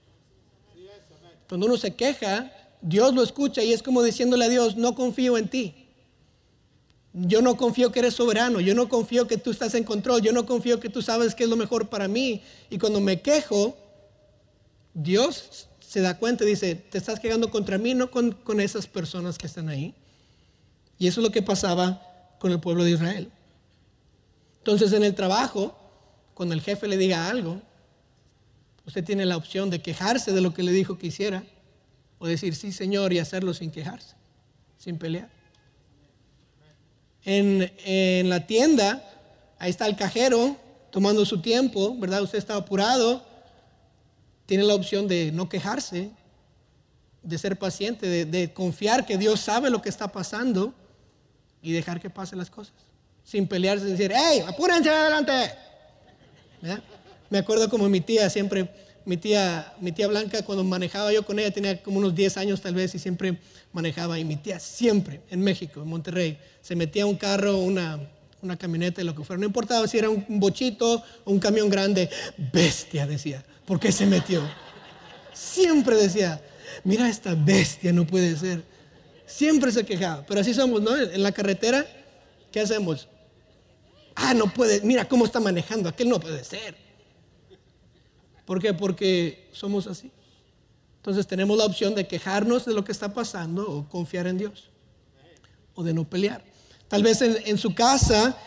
Cuando 1.49 1.67
uno 1.67 1.75
se 1.75 1.93
queja, 1.93 2.53
Dios 2.81 3.13
lo 3.13 3.21
escucha 3.21 3.61
y 3.61 3.73
es 3.73 3.83
como 3.83 4.01
diciéndole 4.01 4.45
a 4.45 4.49
Dios, 4.49 4.77
no 4.77 4.95
confío 4.95 5.37
en 5.37 5.49
ti. 5.49 5.82
Yo 7.13 7.43
no 7.43 7.57
confío 7.57 7.91
que 7.91 7.99
eres 7.99 8.15
soberano, 8.15 8.59
yo 8.59 8.73
no 8.73 8.89
confío 8.89 9.27
que 9.27 9.37
tú 9.37 9.51
estás 9.51 9.75
en 9.75 9.83
control, 9.83 10.21
yo 10.21 10.33
no 10.33 10.47
confío 10.47 10.79
que 10.79 10.89
tú 10.89 11.03
sabes 11.03 11.35
qué 11.35 11.43
es 11.43 11.49
lo 11.49 11.55
mejor 11.55 11.87
para 11.87 12.07
mí. 12.07 12.41
Y 12.71 12.79
cuando 12.79 12.99
me 12.99 13.21
quejo, 13.21 13.77
Dios 14.95 15.67
se 15.79 16.01
da 16.01 16.17
cuenta 16.17 16.43
y 16.43 16.47
dice, 16.47 16.73
te 16.73 16.97
estás 16.97 17.19
quejando 17.19 17.51
contra 17.51 17.77
mí, 17.77 17.93
no 17.93 18.09
con, 18.09 18.59
esas 18.59 18.87
personas 18.87 19.37
que 19.37 19.45
están 19.45 19.69
ahí. 19.69 19.93
Y 20.97 21.05
eso 21.05 21.21
es 21.21 21.23
lo 21.27 21.31
que 21.31 21.43
pasaba 21.43 22.01
con 22.39 22.51
el 22.51 22.59
pueblo 22.59 22.83
de 22.83 22.91
Israel. 22.91 23.31
Entonces 24.57 24.91
en 24.93 25.03
el 25.03 25.13
trabajo, 25.13 25.77
cuando 26.33 26.55
el 26.55 26.61
jefe 26.61 26.87
le 26.87 26.97
diga 26.97 27.29
algo, 27.29 27.61
usted 28.87 29.03
tiene 29.03 29.25
la 29.27 29.37
opción 29.37 29.69
de 29.69 29.83
quejarse 29.83 30.31
de 30.31 30.41
lo 30.41 30.51
que 30.51 30.63
le 30.63 30.71
dijo 30.71 30.97
que 30.97 31.07
hiciera 31.07 31.43
o 32.17 32.25
decir 32.25 32.55
sí, 32.55 32.71
Señor, 32.71 33.13
y 33.13 33.19
hacerlo 33.19 33.53
sin 33.53 33.69
quejarse, 33.69 34.15
sin 34.79 34.97
pelear. 34.97 35.42
En, 37.25 38.29
la 38.29 38.45
tienda, 38.45 39.01
ahí 39.59 39.69
está 39.69 39.87
el 39.87 39.95
cajero 39.95 40.57
tomando 40.91 41.25
su 41.25 41.41
tiempo, 41.41 41.95
¿verdad? 41.97 42.21
Usted 42.21 42.37
está 42.37 42.55
apurado, 42.55 43.23
tiene 44.45 44.63
la 44.63 44.75
opción 44.75 45.07
de 45.07 45.31
no 45.31 45.47
quejarse, 45.49 46.11
de 47.21 47.37
ser 47.37 47.57
paciente, 47.57 48.25
de, 48.25 48.53
confiar 48.53 49.05
que 49.05 49.17
Dios 49.17 49.39
sabe 49.39 49.69
lo 49.69 49.81
que 49.81 49.89
está 49.89 50.11
pasando 50.11 50.73
y 51.61 51.71
dejar 51.71 52.01
que 52.01 52.09
pasen 52.09 52.39
las 52.39 52.49
cosas. 52.49 52.75
Sin 53.23 53.47
pelearse, 53.47 53.85
decir, 53.85 54.11
¡hey, 54.13 54.43
apúrense 54.45 54.89
adelante! 54.89 55.31
Me 57.29 57.37
acuerdo 57.37 57.69
como 57.69 57.87
mi 57.87 58.01
tía 58.01 58.29
siempre, 58.29 58.69
mi 59.05 59.17
tía, 59.17 59.73
mi 59.79 59.91
tía 59.91 60.07
Blanca, 60.07 60.43
cuando 60.43 60.63
manejaba 60.63 61.11
yo 61.11 61.25
con 61.25 61.39
ella, 61.39 61.51
tenía 61.51 61.81
como 61.81 61.97
unos 61.97 62.15
10 62.15 62.37
años 62.37 62.61
tal 62.61 62.75
vez 62.75 62.95
y 62.95 62.99
siempre 62.99 63.37
manejaba. 63.71 64.17
Y 64.17 64.25
mi 64.25 64.37
tía 64.37 64.59
siempre 64.59 65.21
en 65.29 65.41
México, 65.41 65.81
en 65.81 65.87
Monterrey, 65.87 66.37
se 66.61 66.75
metía 66.75 67.05
un 67.05 67.15
carro, 67.15 67.57
una, 67.57 67.99
una 68.41 68.57
camioneta, 68.57 69.03
lo 69.03 69.15
que 69.15 69.23
fuera. 69.23 69.39
No 69.39 69.45
importaba 69.45 69.87
si 69.87 69.97
era 69.97 70.09
un 70.09 70.25
bochito 70.27 71.03
o 71.23 71.31
un 71.31 71.39
camión 71.39 71.69
grande. 71.69 72.09
Bestia, 72.37 73.05
decía. 73.05 73.43
¿Por 73.65 73.79
qué 73.79 73.91
se 73.91 74.05
metió? 74.05 74.41
Siempre 75.33 75.95
decía, 75.95 76.41
mira 76.83 77.09
esta 77.09 77.35
bestia, 77.35 77.91
no 77.91 78.05
puede 78.05 78.37
ser. 78.37 78.63
Siempre 79.25 79.71
se 79.71 79.85
quejaba. 79.85 80.25
Pero 80.25 80.41
así 80.41 80.53
somos, 80.53 80.81
¿no? 80.81 80.95
En 80.97 81.23
la 81.23 81.31
carretera, 81.31 81.85
¿qué 82.51 82.59
hacemos? 82.59 83.07
Ah, 84.15 84.33
no 84.33 84.53
puede, 84.53 84.81
mira 84.81 85.05
cómo 85.05 85.25
está 85.25 85.39
manejando, 85.39 85.89
aquel 85.89 86.09
no 86.09 86.19
puede 86.19 86.43
ser. 86.43 86.75
¿Por 88.45 88.61
qué? 88.61 88.73
Porque 88.73 89.49
somos 89.51 89.87
así. 89.87 90.11
Entonces 90.97 91.27
tenemos 91.27 91.57
la 91.57 91.65
opción 91.65 91.95
de 91.95 92.07
quejarnos 92.07 92.65
de 92.65 92.73
lo 92.73 92.83
que 92.83 92.91
está 92.91 93.13
pasando 93.13 93.69
o 93.69 93.89
confiar 93.89 94.27
en 94.27 94.37
Dios. 94.37 94.69
O 95.75 95.83
de 95.83 95.93
no 95.93 96.05
pelear. 96.05 96.43
Tal 96.87 97.03
vez 97.03 97.21
en, 97.21 97.57
su 97.57 97.73
casa 97.73 98.37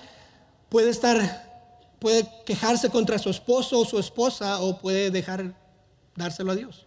puede 0.68 0.90
estar, 0.90 1.94
puede 1.98 2.28
quejarse 2.44 2.88
contra 2.90 3.18
su 3.18 3.28
esposo 3.28 3.80
o 3.80 3.84
su 3.84 3.98
esposa 3.98 4.60
o 4.60 4.78
puede 4.78 5.10
dejar 5.10 5.54
dárselo 6.14 6.52
a 6.52 6.54
Dios. 6.54 6.86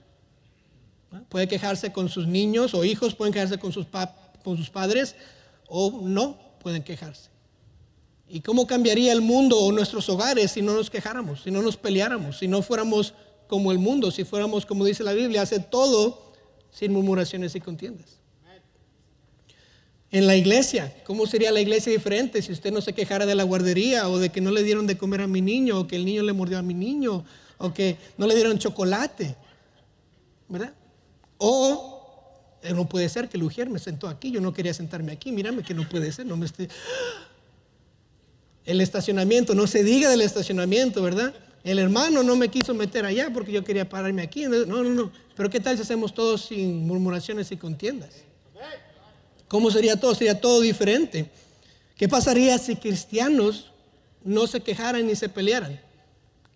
Puede 1.27 1.47
quejarse 1.47 1.91
con 1.91 2.09
sus 2.09 2.27
niños 2.27 2.73
o 2.73 2.83
hijos, 2.83 3.15
pueden 3.15 3.33
quejarse 3.33 3.57
con 3.57 3.71
sus, 3.71 3.87
con 4.43 4.57
sus 4.57 4.69
padres 4.69 5.15
o 5.67 6.01
no 6.03 6.37
pueden 6.61 6.83
quejarse. 6.83 7.29
¿Y 8.29 8.41
cómo 8.41 8.67
cambiaría 8.67 9.11
el 9.11 9.21
mundo 9.21 9.59
o 9.59 9.71
nuestros 9.71 10.07
hogares 10.07 10.51
si 10.51 10.61
no 10.61 10.73
nos 10.73 10.89
quejáramos, 10.89 11.41
si 11.41 11.51
no 11.51 11.61
nos 11.63 11.77
peleáramos, 11.77 12.37
si 12.37 12.47
no 12.47 12.61
fuéramos 12.61 13.15
como 13.47 13.71
el 13.71 13.79
mundo, 13.79 14.11
si 14.11 14.23
fuéramos, 14.23 14.65
como 14.67 14.85
dice 14.85 15.03
la 15.03 15.13
Biblia, 15.13 15.41
hace 15.41 15.59
todo 15.59 16.31
sin 16.71 16.93
murmuraciones 16.93 17.55
y 17.55 17.59
contiendas? 17.59 18.19
En 20.11 20.27
la 20.27 20.35
iglesia, 20.35 20.95
¿cómo 21.05 21.27
sería 21.27 21.51
la 21.51 21.59
iglesia 21.59 21.91
diferente 21.91 22.41
si 22.41 22.51
usted 22.51 22.71
no 22.71 22.81
se 22.81 22.93
quejara 22.93 23.25
de 23.25 23.35
la 23.35 23.43
guardería 23.43 24.09
o 24.09 24.17
de 24.17 24.29
que 24.29 24.41
no 24.41 24.51
le 24.51 24.63
dieron 24.63 24.87
de 24.87 24.97
comer 24.97 25.21
a 25.21 25.27
mi 25.27 25.41
niño 25.41 25.79
o 25.79 25.87
que 25.87 25.95
el 25.95 26.05
niño 26.05 26.23
le 26.23 26.33
mordió 26.33 26.57
a 26.57 26.63
mi 26.63 26.73
niño 26.73 27.23
o 27.57 27.73
que 27.73 27.97
no 28.17 28.25
le 28.27 28.35
dieron 28.35 28.57
chocolate? 28.57 29.35
¿Verdad? 30.47 30.73
O 31.37 32.57
eh, 32.61 32.73
no 32.73 32.89
puede 32.89 33.07
ser 33.07 33.29
que 33.29 33.37
el 33.37 33.43
Ujier 33.43 33.69
me 33.69 33.79
sentó 33.79 34.07
aquí, 34.07 34.31
yo 34.31 34.41
no 34.41 34.53
quería 34.53 34.73
sentarme 34.73 35.11
aquí, 35.11 35.31
mírame 35.31 35.63
que 35.63 35.73
no 35.73 35.87
puede 35.87 36.11
ser, 36.11 36.25
no 36.25 36.37
me 36.37 36.45
esté... 36.45 36.69
El 38.69 38.81
estacionamiento, 38.81 39.55
no 39.55 39.65
se 39.65 39.83
diga 39.83 40.11
del 40.11 40.21
estacionamiento, 40.21 41.01
¿verdad? 41.01 41.33
El 41.63 41.79
hermano 41.79 42.21
no 42.21 42.35
me 42.35 42.49
quiso 42.49 42.75
meter 42.75 43.03
allá 43.03 43.31
porque 43.33 43.51
yo 43.51 43.63
quería 43.63 43.89
pararme 43.89 44.21
aquí. 44.21 44.43
No, 44.43 44.63
no, 44.63 44.83
no. 44.83 45.11
Pero 45.35 45.49
¿qué 45.49 45.59
tal 45.59 45.75
si 45.75 45.81
hacemos 45.81 46.13
todos 46.13 46.45
sin 46.45 46.85
murmuraciones 46.85 47.51
y 47.51 47.57
contiendas? 47.57 48.11
¿Cómo 49.47 49.71
sería 49.71 49.99
todo? 49.99 50.13
Sería 50.13 50.39
todo 50.39 50.61
diferente. 50.61 51.31
¿Qué 51.97 52.07
pasaría 52.07 52.59
si 52.59 52.75
cristianos 52.75 53.71
no 54.23 54.45
se 54.45 54.61
quejaran 54.61 55.07
ni 55.07 55.15
se 55.15 55.29
pelearan? 55.29 55.81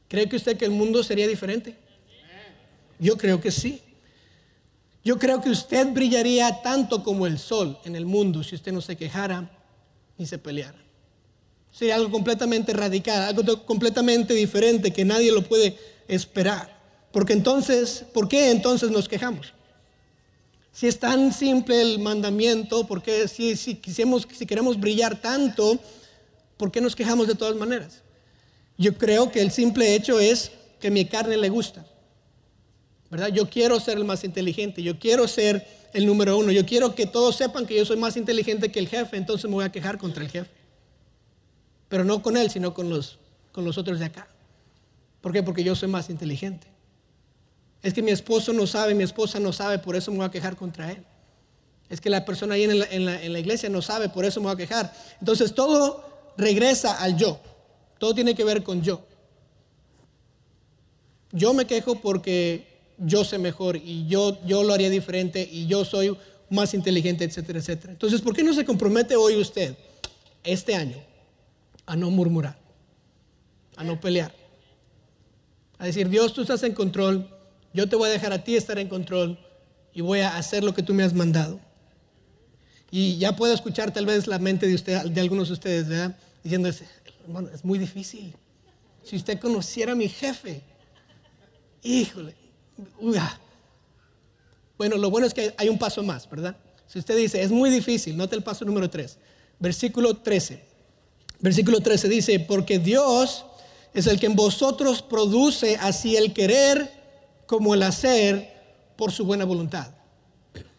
¿Cree 0.07 0.29
que 0.29 0.35
usted 0.35 0.55
que 0.55 0.65
el 0.65 0.71
mundo 0.71 1.01
sería 1.01 1.27
diferente? 1.27 1.75
Yo 2.99 3.17
creo 3.17 3.41
que 3.41 3.49
sí. 3.49 3.81
Yo 5.03 5.17
creo 5.17 5.41
que 5.41 5.49
usted 5.49 5.87
brillaría 5.91 6.61
tanto 6.61 7.03
como 7.03 7.25
el 7.25 7.39
sol 7.39 7.79
en 7.85 7.95
el 7.95 8.05
mundo 8.05 8.43
si 8.43 8.53
usted 8.53 8.71
no 8.71 8.81
se 8.81 8.95
quejara 8.95 9.49
ni 10.15 10.27
se 10.27 10.37
peleara. 10.37 10.82
Sería 11.73 11.95
algo 11.95 12.11
completamente 12.11 12.71
radical, 12.71 13.23
algo 13.23 13.65
completamente 13.65 14.33
diferente 14.35 14.93
que 14.93 15.03
nadie 15.03 15.31
lo 15.31 15.43
puede 15.43 15.75
esperar. 16.07 16.79
Porque 17.11 17.33
entonces, 17.33 18.05
¿por 18.13 18.29
qué 18.29 18.51
entonces 18.51 18.91
nos 18.91 19.09
quejamos? 19.09 19.53
Si 20.71 20.87
es 20.87 20.99
tan 20.99 21.33
simple 21.33 21.81
el 21.81 21.99
mandamiento, 21.99 22.87
porque 22.87 23.27
si, 23.27 23.55
si, 23.55 23.79
si 23.83 24.45
queremos 24.45 24.79
brillar 24.79 25.19
tanto, 25.19 25.79
¿por 26.57 26.71
qué 26.71 26.79
nos 26.79 26.95
quejamos 26.95 27.27
de 27.27 27.35
todas 27.35 27.55
maneras? 27.55 28.01
Yo 28.77 28.97
creo 28.97 29.31
que 29.31 29.41
el 29.41 29.51
simple 29.51 29.95
hecho 29.95 30.19
es 30.19 30.51
que 30.79 30.91
mi 30.91 31.05
carne 31.05 31.37
le 31.37 31.49
gusta. 31.49 31.85
¿Verdad? 33.09 33.29
Yo 33.29 33.47
quiero 33.49 33.79
ser 33.79 33.97
el 33.97 34.05
más 34.05 34.23
inteligente, 34.23 34.81
yo 34.81 34.97
quiero 34.97 35.27
ser 35.27 35.67
el 35.93 36.05
número 36.07 36.37
uno, 36.37 36.51
yo 36.51 36.65
quiero 36.65 36.95
que 36.95 37.05
todos 37.05 37.35
sepan 37.35 37.67
que 37.67 37.75
yo 37.75 37.85
soy 37.85 37.97
más 37.97 38.17
inteligente 38.17 38.71
que 38.71 38.79
el 38.79 38.87
jefe, 38.87 39.17
entonces 39.17 39.47
me 39.47 39.55
voy 39.55 39.65
a 39.65 39.71
quejar 39.71 39.99
contra 39.99 40.23
el 40.23 40.31
jefe. 40.31 40.62
Pero 41.93 42.05
no 42.05 42.23
con 42.23 42.37
él, 42.37 42.49
sino 42.49 42.73
con 42.73 42.89
los, 42.89 43.19
con 43.51 43.65
los 43.65 43.77
otros 43.77 43.99
de 43.99 44.05
acá. 44.05 44.27
¿Por 45.21 45.31
qué? 45.31 45.43
Porque 45.43 45.63
yo 45.63 45.75
soy 45.75 45.89
más 45.89 46.09
inteligente. 46.09 46.65
Es 47.83 47.93
que 47.93 48.01
mi 48.01 48.09
esposo 48.09 48.51
no 48.51 48.65
sabe, 48.65 48.95
mi 48.95 49.03
esposa 49.03 49.39
no 49.39 49.53
sabe, 49.53 49.77
por 49.77 49.95
eso 49.95 50.09
me 50.09 50.17
voy 50.17 50.25
a 50.25 50.31
quejar 50.31 50.55
contra 50.55 50.91
él. 50.91 51.05
Es 51.89 52.01
que 52.01 52.09
la 52.09 52.25
persona 52.25 52.55
ahí 52.55 52.63
en 52.63 53.05
la, 53.05 53.39
iglesia 53.39 53.69
no 53.69 53.83
sabe, 53.83 54.09
por 54.09 54.25
eso 54.25 54.39
me 54.39 54.47
voy 54.47 54.55
a 54.55 54.57
quejar. 54.57 54.91
Entonces 55.19 55.53
todo 55.53 56.03
regresa 56.35 56.99
al 56.99 57.15
yo. 57.15 57.39
Todo 57.99 58.15
tiene 58.15 58.33
que 58.33 58.43
ver 58.43 58.63
con 58.63 58.81
yo. 58.81 59.05
Yo 61.31 61.53
me 61.53 61.67
quejo 61.67 62.01
porque 62.01 62.95
yo 62.97 63.23
sé 63.23 63.37
mejor 63.37 63.75
y 63.75 64.07
yo, 64.07 64.43
yo 64.47 64.63
lo 64.63 64.73
haría 64.73 64.89
diferente 64.89 65.47
y 65.47 65.67
yo 65.67 65.85
soy 65.85 66.17
más 66.49 66.73
inteligente, 66.73 67.23
etcétera, 67.23 67.59
etcétera. 67.59 67.93
Entonces, 67.93 68.19
¿por 68.19 68.35
qué 68.35 68.41
no 68.41 68.51
se 68.55 68.65
compromete 68.65 69.15
hoy 69.15 69.35
usted, 69.35 69.75
este 70.43 70.73
año, 70.73 71.12
a 71.85 71.95
no 71.95 72.09
murmurar, 72.09 72.57
a 73.75 73.83
no 73.83 73.99
pelear? 73.99 74.33
A 75.77 75.85
decir, 75.85 76.09
Dios, 76.09 76.33
tú 76.33 76.41
estás 76.41 76.63
en 76.63 76.73
control, 76.73 77.29
yo 77.73 77.89
te 77.89 77.95
voy 77.95 78.09
a 78.09 78.11
dejar 78.11 78.33
a 78.33 78.43
ti 78.43 78.55
estar 78.55 78.77
en 78.79 78.87
control 78.87 79.37
y 79.93 80.01
voy 80.01 80.19
a 80.19 80.37
hacer 80.37 80.63
lo 80.63 80.73
que 80.73 80.83
tú 80.83 80.93
me 80.93 81.03
has 81.03 81.13
mandado. 81.13 81.59
Y 82.91 83.17
ya 83.17 83.35
puedo 83.35 83.53
escuchar 83.53 83.91
tal 83.91 84.05
vez 84.05 84.27
la 84.27 84.39
mente 84.39 84.67
de, 84.67 84.75
usted, 84.75 85.03
de 85.05 85.21
algunos 85.21 85.47
de 85.47 85.53
ustedes, 85.53 85.87
¿verdad? 85.87 86.15
Diciendo, 86.43 86.69
hermano, 87.25 87.49
es 87.53 87.65
muy 87.65 87.79
difícil. 87.79 88.35
Si 89.03 89.15
usted 89.15 89.39
conociera 89.39 89.93
a 89.93 89.95
mi 89.95 90.07
jefe, 90.07 90.61
híjole, 91.81 92.35
ah. 93.17 93.39
bueno, 94.77 94.97
lo 94.97 95.09
bueno 95.09 95.27
es 95.27 95.33
que 95.33 95.53
hay 95.57 95.69
un 95.69 95.77
paso 95.77 96.03
más, 96.03 96.29
¿verdad? 96.29 96.55
Si 96.87 96.99
usted 96.99 97.17
dice, 97.17 97.41
es 97.41 97.51
muy 97.51 97.69
difícil, 97.69 98.15
note 98.15 98.35
el 98.35 98.43
paso 98.43 98.63
número 98.63 98.89
3, 98.89 99.17
versículo 99.59 100.17
13. 100.17 100.72
Versículo 101.43 101.81
13 101.81 102.07
dice, 102.07 102.39
porque 102.39 102.79
Dios 102.79 103.43
es 103.93 104.07
el 104.07 104.17
que 104.17 104.27
en 104.27 104.35
vosotros 104.35 105.01
produce 105.01 105.75
así 105.75 106.15
el 106.15 106.31
querer 106.31 106.89
como 107.47 107.73
el 107.73 107.83
hacer 107.83 108.49
por 108.95 109.11
su 109.11 109.25
buena 109.25 109.43
voluntad. 109.43 109.91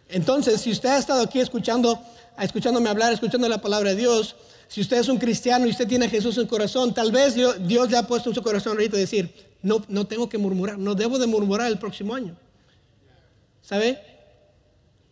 Entonces, 0.09 0.63
si 0.63 0.71
usted 0.71 0.89
ha 0.89 0.97
estado 0.97 1.21
aquí 1.21 1.39
escuchando, 1.39 2.01
escuchándome 2.41 2.89
hablar, 2.89 3.13
escuchando 3.13 3.47
la 3.47 3.61
palabra 3.61 3.91
de 3.91 3.97
Dios, 3.97 4.37
si 4.67 4.81
usted 4.81 4.97
es 4.97 5.09
un 5.09 5.19
cristiano 5.19 5.67
y 5.67 5.71
usted 5.71 5.87
tiene 5.87 6.07
a 6.07 6.09
Jesús 6.09 6.35
en 6.39 6.45
su 6.45 6.49
corazón, 6.49 6.95
tal 6.95 7.13
vez 7.13 7.35
Dios 7.35 7.91
le 7.91 7.99
ha 7.99 8.07
puesto 8.07 8.31
en 8.31 8.35
su 8.35 8.43
corazón 8.43 8.73
ahorita 8.73 8.97
decir, 8.97 9.35
no, 9.61 9.85
no 9.89 10.07
tengo 10.07 10.31
que 10.31 10.39
murmurar, 10.39 10.79
no 10.79 10.95
debo 10.95 11.19
de 11.19 11.27
murmurar 11.27 11.71
el 11.71 11.79
próximo 11.79 12.15
año. 12.15 12.39
¿Sabe? 13.61 14.01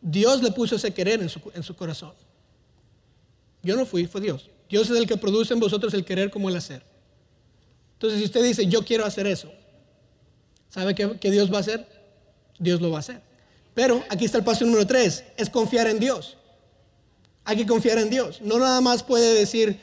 Dios 0.01 0.43
le 0.43 0.51
puso 0.51 0.77
ese 0.77 0.95
querer 0.95 1.21
en 1.21 1.29
su, 1.29 1.43
en 1.55 1.63
su 1.63 1.77
corazón. 1.77 2.15
Yo 3.63 3.77
no 3.77 3.85
fui, 3.85 4.07
fue 4.07 4.23
Dios. 4.23 4.49
Dios 4.73 4.91
es 4.91 4.97
el 4.97 5.07
que 5.07 5.17
produce 5.17 5.55
en 5.55 5.61
vosotros 5.61 5.95
el 5.95 6.05
querer 6.05 6.31
como 6.31 6.49
el 6.49 6.57
hacer. 6.57 6.83
Entonces, 7.93 8.19
si 8.19 8.25
usted 8.25 8.43
dice, 8.43 8.67
yo 8.67 8.85
quiero 8.85 9.05
hacer 9.05 9.29
eso, 9.29 9.49
¿Sabe 10.73 10.95
qué, 10.95 11.31
Dios 11.31 11.53
va 11.53 11.59
a 11.59 11.61
hacer? 11.61 11.87
Dios 12.59 12.81
lo 12.81 12.91
va 12.91 12.97
a 12.97 13.01
hacer. 13.01 13.21
Pero 13.75 14.03
aquí 14.09 14.25
está 14.25 14.39
el 14.39 14.45
paso 14.45 14.65
número 14.65 14.87
tres, 14.87 15.23
es 15.37 15.51
confiar 15.51 15.87
en 15.87 16.01
Dios. 16.01 16.39
Hay 17.45 17.59
que 17.59 17.67
confiar 17.67 17.99
en 17.99 18.09
Dios. 18.09 18.41
No 18.41 18.59
nada 18.59 18.81
más 18.81 19.03
puede 19.03 19.35
decir, 19.35 19.79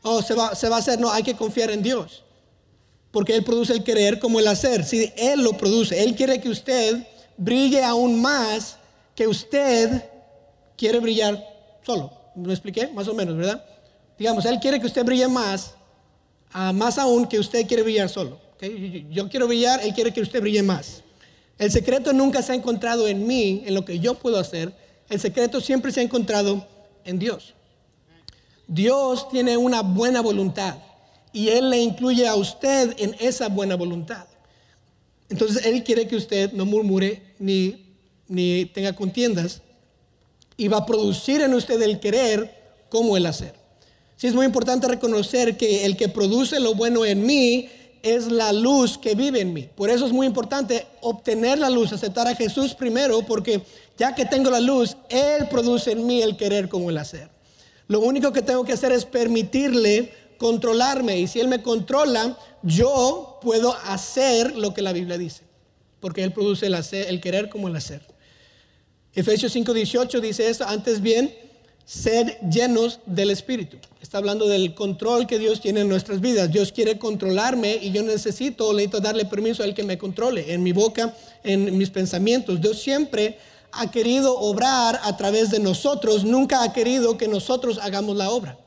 oh, 0.00 0.22
se 0.22 0.34
va, 0.34 0.46
a 0.48 0.76
hacer. 0.78 0.98
No, 0.98 1.12
hay 1.12 1.22
que 1.22 1.34
confiar 1.34 1.70
en 1.70 1.82
Dios. 1.82 2.22
Porque 3.10 3.34
Él 3.34 3.44
produce 3.44 3.74
el 3.74 3.84
querer 3.84 4.18
como 4.18 4.40
el 4.40 4.48
hacer. 4.48 4.84
Si 4.84 5.12
Él 5.16 5.42
lo 5.42 5.58
produce, 5.58 6.02
Él 6.02 6.14
quiere 6.14 6.40
que 6.40 6.48
usted 6.48 7.06
brille 7.36 7.84
aún 7.84 8.22
más 8.22 8.78
que 9.14 9.28
usted 9.28 10.02
quiere 10.78 10.98
brillar 10.98 11.44
solo. 11.84 12.10
¿Me 12.34 12.54
expliqué? 12.54 12.88
Más 12.88 13.06
o 13.08 13.12
menos, 13.12 13.36
¿verdad? 13.36 13.62
Digamos, 14.22 14.44
Él 14.44 14.60
quiere 14.60 14.78
que 14.78 14.86
usted 14.86 15.04
brille 15.04 15.26
más, 15.26 15.74
ah, 16.52 16.72
más 16.72 16.96
aún 16.96 17.26
que 17.26 17.40
usted 17.40 17.66
quiere 17.66 17.82
brillar 17.82 18.08
solo. 18.08 18.38
Yo 19.10 19.28
quiero 19.28 19.48
brillar, 19.48 19.80
Él 19.82 19.92
quiere 19.92 20.12
que 20.12 20.20
usted 20.20 20.40
brille 20.40 20.62
más. 20.62 21.02
El 21.58 21.72
secreto 21.72 22.12
nunca 22.12 22.40
se 22.40 22.52
ha 22.52 22.54
encontrado 22.54 23.08
en 23.08 23.26
mí, 23.26 23.64
en 23.66 23.74
lo 23.74 23.84
que 23.84 23.98
yo 23.98 24.14
puedo 24.14 24.38
hacer. 24.38 24.72
El 25.08 25.18
secreto 25.18 25.60
siempre 25.60 25.90
se 25.90 25.98
ha 25.98 26.02
encontrado 26.04 26.64
en 27.04 27.18
Dios. 27.18 27.54
Dios 28.68 29.28
tiene 29.28 29.56
una 29.56 29.82
buena 29.82 30.20
voluntad 30.20 30.76
y 31.32 31.48
Él 31.48 31.68
le 31.68 31.80
incluye 31.80 32.28
a 32.28 32.36
usted 32.36 32.94
en 32.98 33.16
esa 33.18 33.48
buena 33.48 33.74
voluntad. 33.74 34.28
Entonces 35.30 35.66
Él 35.66 35.82
quiere 35.82 36.06
que 36.06 36.14
usted 36.14 36.52
no 36.52 36.64
murmure 36.64 37.34
ni, 37.40 37.96
ni 38.28 38.66
tenga 38.66 38.92
contiendas 38.92 39.62
y 40.56 40.68
va 40.68 40.76
a 40.76 40.86
producir 40.86 41.40
en 41.40 41.54
usted 41.54 41.82
el 41.82 41.98
querer 41.98 42.86
como 42.88 43.16
el 43.16 43.26
hacer. 43.26 43.61
Sí 44.22 44.28
es 44.28 44.34
muy 44.36 44.46
importante 44.46 44.86
reconocer 44.86 45.56
que 45.56 45.84
el 45.84 45.96
que 45.96 46.08
produce 46.08 46.60
lo 46.60 46.76
bueno 46.76 47.04
en 47.04 47.26
mí 47.26 47.68
es 48.04 48.30
la 48.30 48.52
luz 48.52 48.96
que 48.96 49.16
vive 49.16 49.40
en 49.40 49.52
mí. 49.52 49.68
Por 49.74 49.90
eso 49.90 50.06
es 50.06 50.12
muy 50.12 50.28
importante 50.28 50.86
obtener 51.00 51.58
la 51.58 51.68
luz, 51.68 51.92
aceptar 51.92 52.28
a 52.28 52.36
Jesús 52.36 52.72
primero, 52.72 53.22
porque 53.22 53.62
ya 53.98 54.14
que 54.14 54.24
tengo 54.24 54.48
la 54.48 54.60
luz, 54.60 54.96
Él 55.08 55.48
produce 55.50 55.90
en 55.90 56.06
mí 56.06 56.22
el 56.22 56.36
querer 56.36 56.68
como 56.68 56.88
el 56.88 56.98
hacer. 56.98 57.30
Lo 57.88 57.98
único 57.98 58.32
que 58.32 58.42
tengo 58.42 58.64
que 58.64 58.74
hacer 58.74 58.92
es 58.92 59.04
permitirle 59.04 60.12
controlarme. 60.38 61.18
Y 61.18 61.26
si 61.26 61.40
Él 61.40 61.48
me 61.48 61.60
controla, 61.60 62.38
yo 62.62 63.40
puedo 63.42 63.74
hacer 63.86 64.54
lo 64.54 64.72
que 64.72 64.82
la 64.82 64.92
Biblia 64.92 65.18
dice. 65.18 65.42
Porque 65.98 66.22
Él 66.22 66.32
produce 66.32 66.68
el, 66.68 67.20
querer 67.20 67.48
como 67.48 67.66
el 67.66 67.74
hacer. 67.74 68.06
Efesios 69.16 69.52
5:18 69.56 70.20
dice 70.20 70.48
esto, 70.48 70.64
antes 70.64 71.00
bien, 71.00 71.34
sed 71.84 72.34
llenos 72.48 73.00
del 73.04 73.32
Espíritu. 73.32 73.78
Está 74.02 74.18
hablando 74.18 74.48
del 74.48 74.74
control 74.74 75.28
que 75.28 75.38
Dios 75.38 75.60
tiene 75.60 75.82
en 75.82 75.88
nuestras 75.88 76.20
vidas. 76.20 76.50
Dios 76.50 76.72
quiere 76.72 76.98
controlarme 76.98 77.78
y 77.80 77.92
yo 77.92 78.02
necesito, 78.02 78.72
necesito 78.72 78.98
darle 78.98 79.26
permiso 79.26 79.62
a 79.62 79.66
Él 79.66 79.74
que 79.74 79.84
me 79.84 79.96
controle 79.96 80.52
en 80.52 80.60
mi 80.64 80.72
boca, 80.72 81.14
en 81.44 81.78
mis 81.78 81.88
pensamientos. 81.88 82.60
Dios 82.60 82.82
siempre 82.82 83.38
ha 83.70 83.92
querido 83.92 84.36
obrar 84.36 84.98
a 85.04 85.16
través 85.16 85.52
de 85.52 85.60
nosotros, 85.60 86.24
nunca 86.24 86.64
ha 86.64 86.72
querido 86.72 87.16
que 87.16 87.28
nosotros 87.28 87.78
hagamos 87.80 88.16
la 88.16 88.30
obra. 88.30 88.58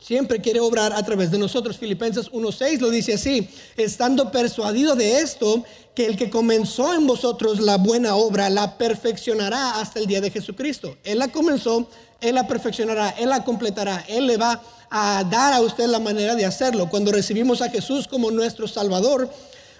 Siempre 0.00 0.40
quiere 0.40 0.60
obrar 0.60 0.92
a 0.92 1.02
través 1.02 1.30
de 1.32 1.38
nosotros. 1.38 1.76
Filipenses 1.76 2.30
1.6 2.30 2.78
lo 2.78 2.88
dice 2.88 3.14
así, 3.14 3.48
estando 3.76 4.30
persuadido 4.30 4.94
de 4.94 5.18
esto, 5.20 5.64
que 5.94 6.06
el 6.06 6.16
que 6.16 6.30
comenzó 6.30 6.94
en 6.94 7.06
vosotros 7.06 7.60
la 7.60 7.76
buena 7.78 8.14
obra, 8.14 8.48
la 8.48 8.78
perfeccionará 8.78 9.80
hasta 9.80 9.98
el 9.98 10.06
día 10.06 10.20
de 10.20 10.30
Jesucristo. 10.30 10.96
Él 11.02 11.18
la 11.18 11.28
comenzó, 11.28 11.88
Él 12.20 12.36
la 12.36 12.46
perfeccionará, 12.46 13.10
Él 13.10 13.30
la 13.30 13.42
completará, 13.42 14.04
Él 14.08 14.28
le 14.28 14.36
va 14.36 14.62
a 14.88 15.24
dar 15.24 15.52
a 15.52 15.60
usted 15.60 15.86
la 15.86 15.98
manera 15.98 16.36
de 16.36 16.46
hacerlo. 16.46 16.88
Cuando 16.88 17.10
recibimos 17.10 17.60
a 17.60 17.68
Jesús 17.68 18.06
como 18.06 18.30
nuestro 18.30 18.68
Salvador, 18.68 19.28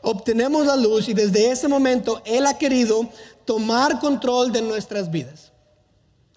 obtenemos 0.03 0.67
la 0.67 0.75
luz 0.75 1.09
y 1.09 1.15
desde 1.15 1.53
ese 1.53 1.69
momento 1.69 2.21
Él 2.25 2.45
ha 2.47 2.59
querido 2.59 3.09
tomar 3.45 4.01
control 4.01 4.51
de 4.51 4.63
nuestras 4.63 5.11
vidas. 5.13 5.53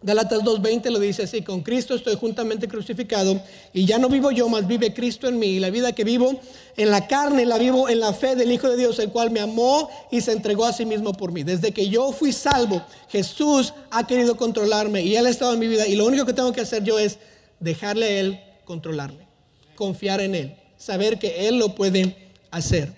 Galatas 0.04 0.40
2.20 0.40 0.90
lo 0.90 1.00
dice 1.00 1.24
así, 1.24 1.44
con 1.44 1.62
Cristo 1.62 1.94
estoy 1.94 2.16
juntamente 2.16 2.68
crucificado 2.68 3.40
y 3.72 3.86
ya 3.86 4.00
no 4.00 4.10
vivo 4.10 4.32
yo, 4.32 4.50
más 4.50 4.66
vive 4.66 4.96
Cristo 4.96 5.28
en 5.28 5.38
mí. 5.38 5.46
Y 5.46 5.60
la 5.60 5.70
vida 5.70 5.94
que 5.94 6.04
vivo 6.04 6.42
en 6.76 6.90
la 6.90 7.08
carne 7.08 7.46
la 7.46 7.60
vivo 7.60 7.88
en 7.88 8.00
la 8.00 8.12
fe 8.12 8.36
del 8.36 8.52
Hijo 8.52 8.68
de 8.68 8.78
Dios, 8.78 8.98
el 8.98 9.12
cual 9.12 9.30
me 9.30 9.40
amó 9.40 9.90
y 10.10 10.22
se 10.22 10.32
entregó 10.32 10.66
a 10.66 10.74
sí 10.74 10.88
mismo 10.88 11.14
por 11.14 11.32
mí. 11.32 11.44
Desde 11.44 11.72
que 11.72 11.88
yo 11.88 12.12
fui 12.14 12.32
salvo, 12.32 12.82
Jesús 13.10 13.76
ha 13.92 14.08
querido 14.08 14.36
controlarme 14.38 15.04
y 15.04 15.16
Él 15.16 15.28
ha 15.28 15.30
estado 15.30 15.54
en 15.54 15.60
mi 15.60 15.68
vida. 15.68 15.88
Y 15.88 15.96
lo 15.96 16.08
único 16.08 16.26
que 16.26 16.34
tengo 16.34 16.52
que 16.52 16.62
hacer 16.62 16.84
yo 16.84 16.98
es 16.98 17.20
dejarle 17.60 18.06
a 18.08 18.20
Él 18.22 18.40
controlarme, 18.66 19.28
confiar 19.76 20.20
en 20.20 20.34
Él, 20.34 20.56
saber 20.78 21.20
que 21.20 21.48
Él 21.48 21.60
lo 21.60 21.76
puede 21.76 22.34
hacer. 22.50 22.92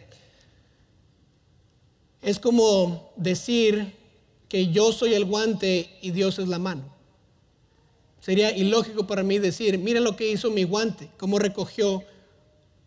Es 2.21 2.39
como 2.39 3.11
decir 3.17 3.93
que 4.47 4.67
yo 4.67 4.93
soy 4.93 5.15
el 5.15 5.25
guante 5.25 5.89
y 6.01 6.11
Dios 6.11 6.39
es 6.39 6.47
la 6.47 6.59
mano. 6.59 6.92
Sería 8.23 8.55
ilógico 8.55 9.05
para 9.05 9.21
mí 9.21 9.37
decir, 9.37 9.77
mira 9.77 9.99
lo 9.99 10.15
que 10.15 10.31
hizo 10.31 10.49
mi 10.49 10.63
guante, 10.63 11.09
cómo 11.17 11.39
recogió 11.39 12.05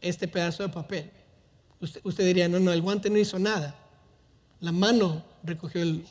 este 0.00 0.28
pedazo 0.28 0.62
de 0.62 0.70
papel. 0.70 1.10
Usted, 1.78 2.24
diría, 2.24 2.48
no, 2.48 2.58
no, 2.58 2.72
el 2.72 2.80
guante 2.80 3.10
no 3.10 3.18
hizo 3.18 3.38
nada. 3.38 3.78
La 4.60 4.72
mano 4.72 5.22
recogió 5.42 5.82
el, 5.82 6.06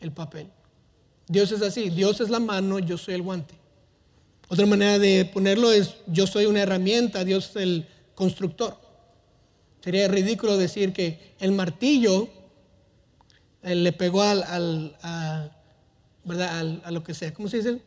el 0.00 0.12
papel. 0.12 0.48
Dios 1.28 1.50
es 1.50 1.62
así, 1.62 1.88
Dios 1.88 2.20
es 2.20 2.28
la 2.28 2.40
mano, 2.40 2.78
yo 2.78 2.98
soy 2.98 3.14
el 3.14 3.22
guante. 3.22 3.54
Otra 4.48 4.66
manera 4.66 4.98
de 4.98 5.24
ponerlo 5.24 5.72
es, 5.72 5.94
yo 6.06 6.26
soy 6.26 6.44
una 6.44 6.60
herramienta, 6.60 7.24
Dios 7.24 7.48
es 7.48 7.56
el 7.56 7.88
constructor. 8.14 8.76
Sería 9.82 10.08
ridículo 10.08 10.58
decir 10.58 10.92
que 10.92 11.36
el 11.38 11.52
martillo 11.52 12.28
eh, 13.62 13.74
le 13.74 13.92
pegó 13.92 14.20
al, 14.20 14.42
al 15.00 15.56
¿verdad? 16.22 16.82
a 16.84 16.90
lo 16.90 17.02
que 17.02 17.14
sea. 17.14 17.32
¿Cómo 17.32 17.48
se 17.48 17.56
dice? 17.56 17.80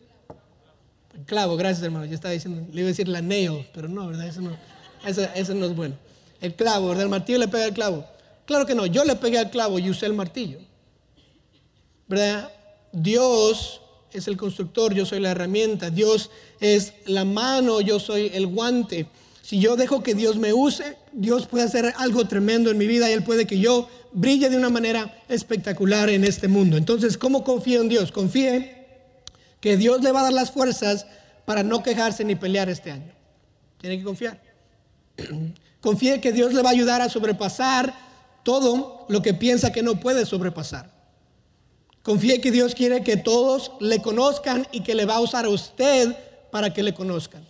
Clavo, 1.25 1.55
gracias 1.57 1.83
hermano. 1.83 2.05
Yo 2.05 2.15
estaba 2.15 2.33
diciendo, 2.33 2.65
le 2.71 2.81
iba 2.81 2.87
a 2.87 2.91
decir 2.91 3.07
la 3.07 3.21
nail, 3.21 3.67
pero 3.73 3.87
no, 3.87 4.07
¿verdad? 4.07 4.27
Eso 4.27 4.41
no, 4.41 4.57
eso, 5.05 5.53
no 5.53 5.65
es 5.65 5.75
bueno. 5.75 5.95
El 6.41 6.55
clavo, 6.55 6.89
¿verdad? 6.89 7.03
El 7.03 7.09
martillo 7.09 7.39
le 7.39 7.47
pega 7.47 7.65
al 7.65 7.73
clavo. 7.73 8.05
Claro 8.45 8.65
que 8.65 8.75
no, 8.75 8.85
yo 8.85 9.03
le 9.05 9.15
pegué 9.15 9.37
al 9.37 9.49
clavo 9.49 9.79
y 9.79 9.89
usé 9.89 10.05
el 10.05 10.13
martillo. 10.13 10.59
¿Verdad? 12.07 12.51
Dios 12.91 13.81
es 14.11 14.27
el 14.27 14.37
constructor, 14.37 14.93
yo 14.93 15.05
soy 15.05 15.19
la 15.19 15.31
herramienta. 15.31 15.89
Dios 15.89 16.29
es 16.59 16.93
la 17.05 17.25
mano, 17.25 17.81
yo 17.81 17.99
soy 17.99 18.31
el 18.33 18.47
guante. 18.47 19.07
Si 19.41 19.59
yo 19.59 19.75
dejo 19.75 20.03
que 20.03 20.15
Dios 20.15 20.37
me 20.37 20.53
use, 20.53 20.97
Dios 21.11 21.47
puede 21.47 21.65
hacer 21.65 21.93
algo 21.97 22.27
tremendo 22.27 22.71
en 22.71 22.77
mi 22.77 22.87
vida 22.87 23.09
y 23.09 23.13
Él 23.13 23.23
puede 23.23 23.45
que 23.45 23.59
yo 23.59 23.89
brille 24.13 24.49
de 24.49 24.57
una 24.57 24.69
manera 24.69 25.21
espectacular 25.27 26.09
en 26.09 26.23
este 26.23 26.47
mundo. 26.47 26.77
Entonces, 26.77 27.17
¿cómo 27.17 27.43
confío 27.43 27.81
en 27.81 27.89
Dios? 27.89 28.11
Confíe 28.11 28.82
que 29.63 29.77
Dios 29.77 30.03
le 30.03 30.11
va 30.11 30.19
a 30.19 30.23
dar 30.23 30.33
las 30.33 30.51
fuerzas 30.51 31.05
para 31.45 31.63
no 31.63 31.83
quejarse 31.83 32.25
ni 32.25 32.35
pelear 32.35 32.67
este 32.67 32.91
año. 32.91 33.13
Tiene 33.77 33.97
que 33.97 34.03
confiar. 34.03 34.41
Confíe 35.79 36.19
que 36.19 36.33
Dios 36.33 36.53
le 36.53 36.61
va 36.61 36.67
a 36.67 36.73
ayudar 36.73 37.01
a 37.01 37.07
sobrepasar 37.07 37.93
todo 38.43 39.05
lo 39.07 39.21
que 39.21 39.33
piensa 39.33 39.71
que 39.71 39.81
no 39.81 40.01
puede 40.01 40.25
sobrepasar. 40.25 40.91
Confíe 42.01 42.41
que 42.41 42.51
Dios 42.51 42.75
quiere 42.75 43.05
que 43.05 43.15
todos 43.15 43.71
le 43.79 44.01
conozcan 44.01 44.67
y 44.73 44.83
que 44.83 44.95
le 44.95 45.05
va 45.05 45.15
a 45.15 45.21
usar 45.21 45.45
a 45.45 45.49
usted 45.49 46.13
para 46.51 46.73
que 46.73 46.83
le 46.83 46.93
conozcan. 46.93 47.47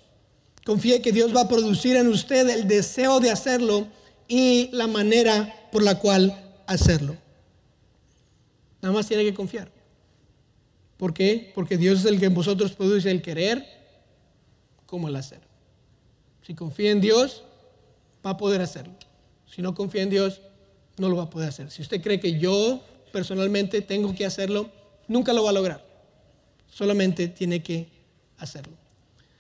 Confíe 0.64 1.02
que 1.02 1.12
Dios 1.12 1.36
va 1.36 1.42
a 1.42 1.48
producir 1.48 1.96
en 1.96 2.10
usted 2.10 2.48
el 2.48 2.68
deseo 2.68 3.22
de 3.22 3.32
hacerlo 3.32 3.88
y 4.28 4.70
la 4.72 4.86
manera 4.86 5.68
por 5.72 5.82
la 5.82 5.98
cual 5.98 6.62
hacerlo. 6.68 7.18
Nada 8.84 8.94
más 8.94 9.08
tiene 9.08 9.24
que 9.24 9.34
confiar. 9.34 9.72
¿Por 10.98 11.14
qué? 11.14 11.52
Porque 11.56 11.78
Dios 11.78 12.00
es 12.00 12.06
el 12.06 12.20
que 12.20 12.28
en 12.28 12.34
vosotros 12.34 12.74
produce 12.74 13.10
el 13.12 13.22
querer 13.22 13.66
como 14.86 15.08
el 15.08 15.16
hacer. 15.16 15.42
Si 16.42 16.54
confía 16.54 16.92
en 16.92 17.02
Dios, 17.02 17.44
va 18.26 18.32
a 18.32 18.38
poder 18.38 18.62
hacerlo. 18.62 18.94
Si 19.48 19.62
no 19.62 19.74
confía 19.74 20.04
en 20.04 20.10
Dios, 20.10 20.42
no 20.98 21.10
lo 21.10 21.18
va 21.18 21.24
a 21.24 21.30
poder 21.30 21.50
hacer. 21.50 21.72
Si 21.72 21.82
usted 21.82 22.02
cree 22.02 22.20
que 22.20 22.40
yo 22.40 22.82
personalmente 23.12 23.82
tengo 23.82 24.14
que 24.16 24.26
hacerlo, 24.26 24.70
nunca 25.08 25.34
lo 25.34 25.44
va 25.44 25.50
a 25.52 25.54
lograr. 25.54 25.86
Solamente 26.72 27.28
tiene 27.28 27.62
que 27.62 27.88
hacerlo. 28.38 28.74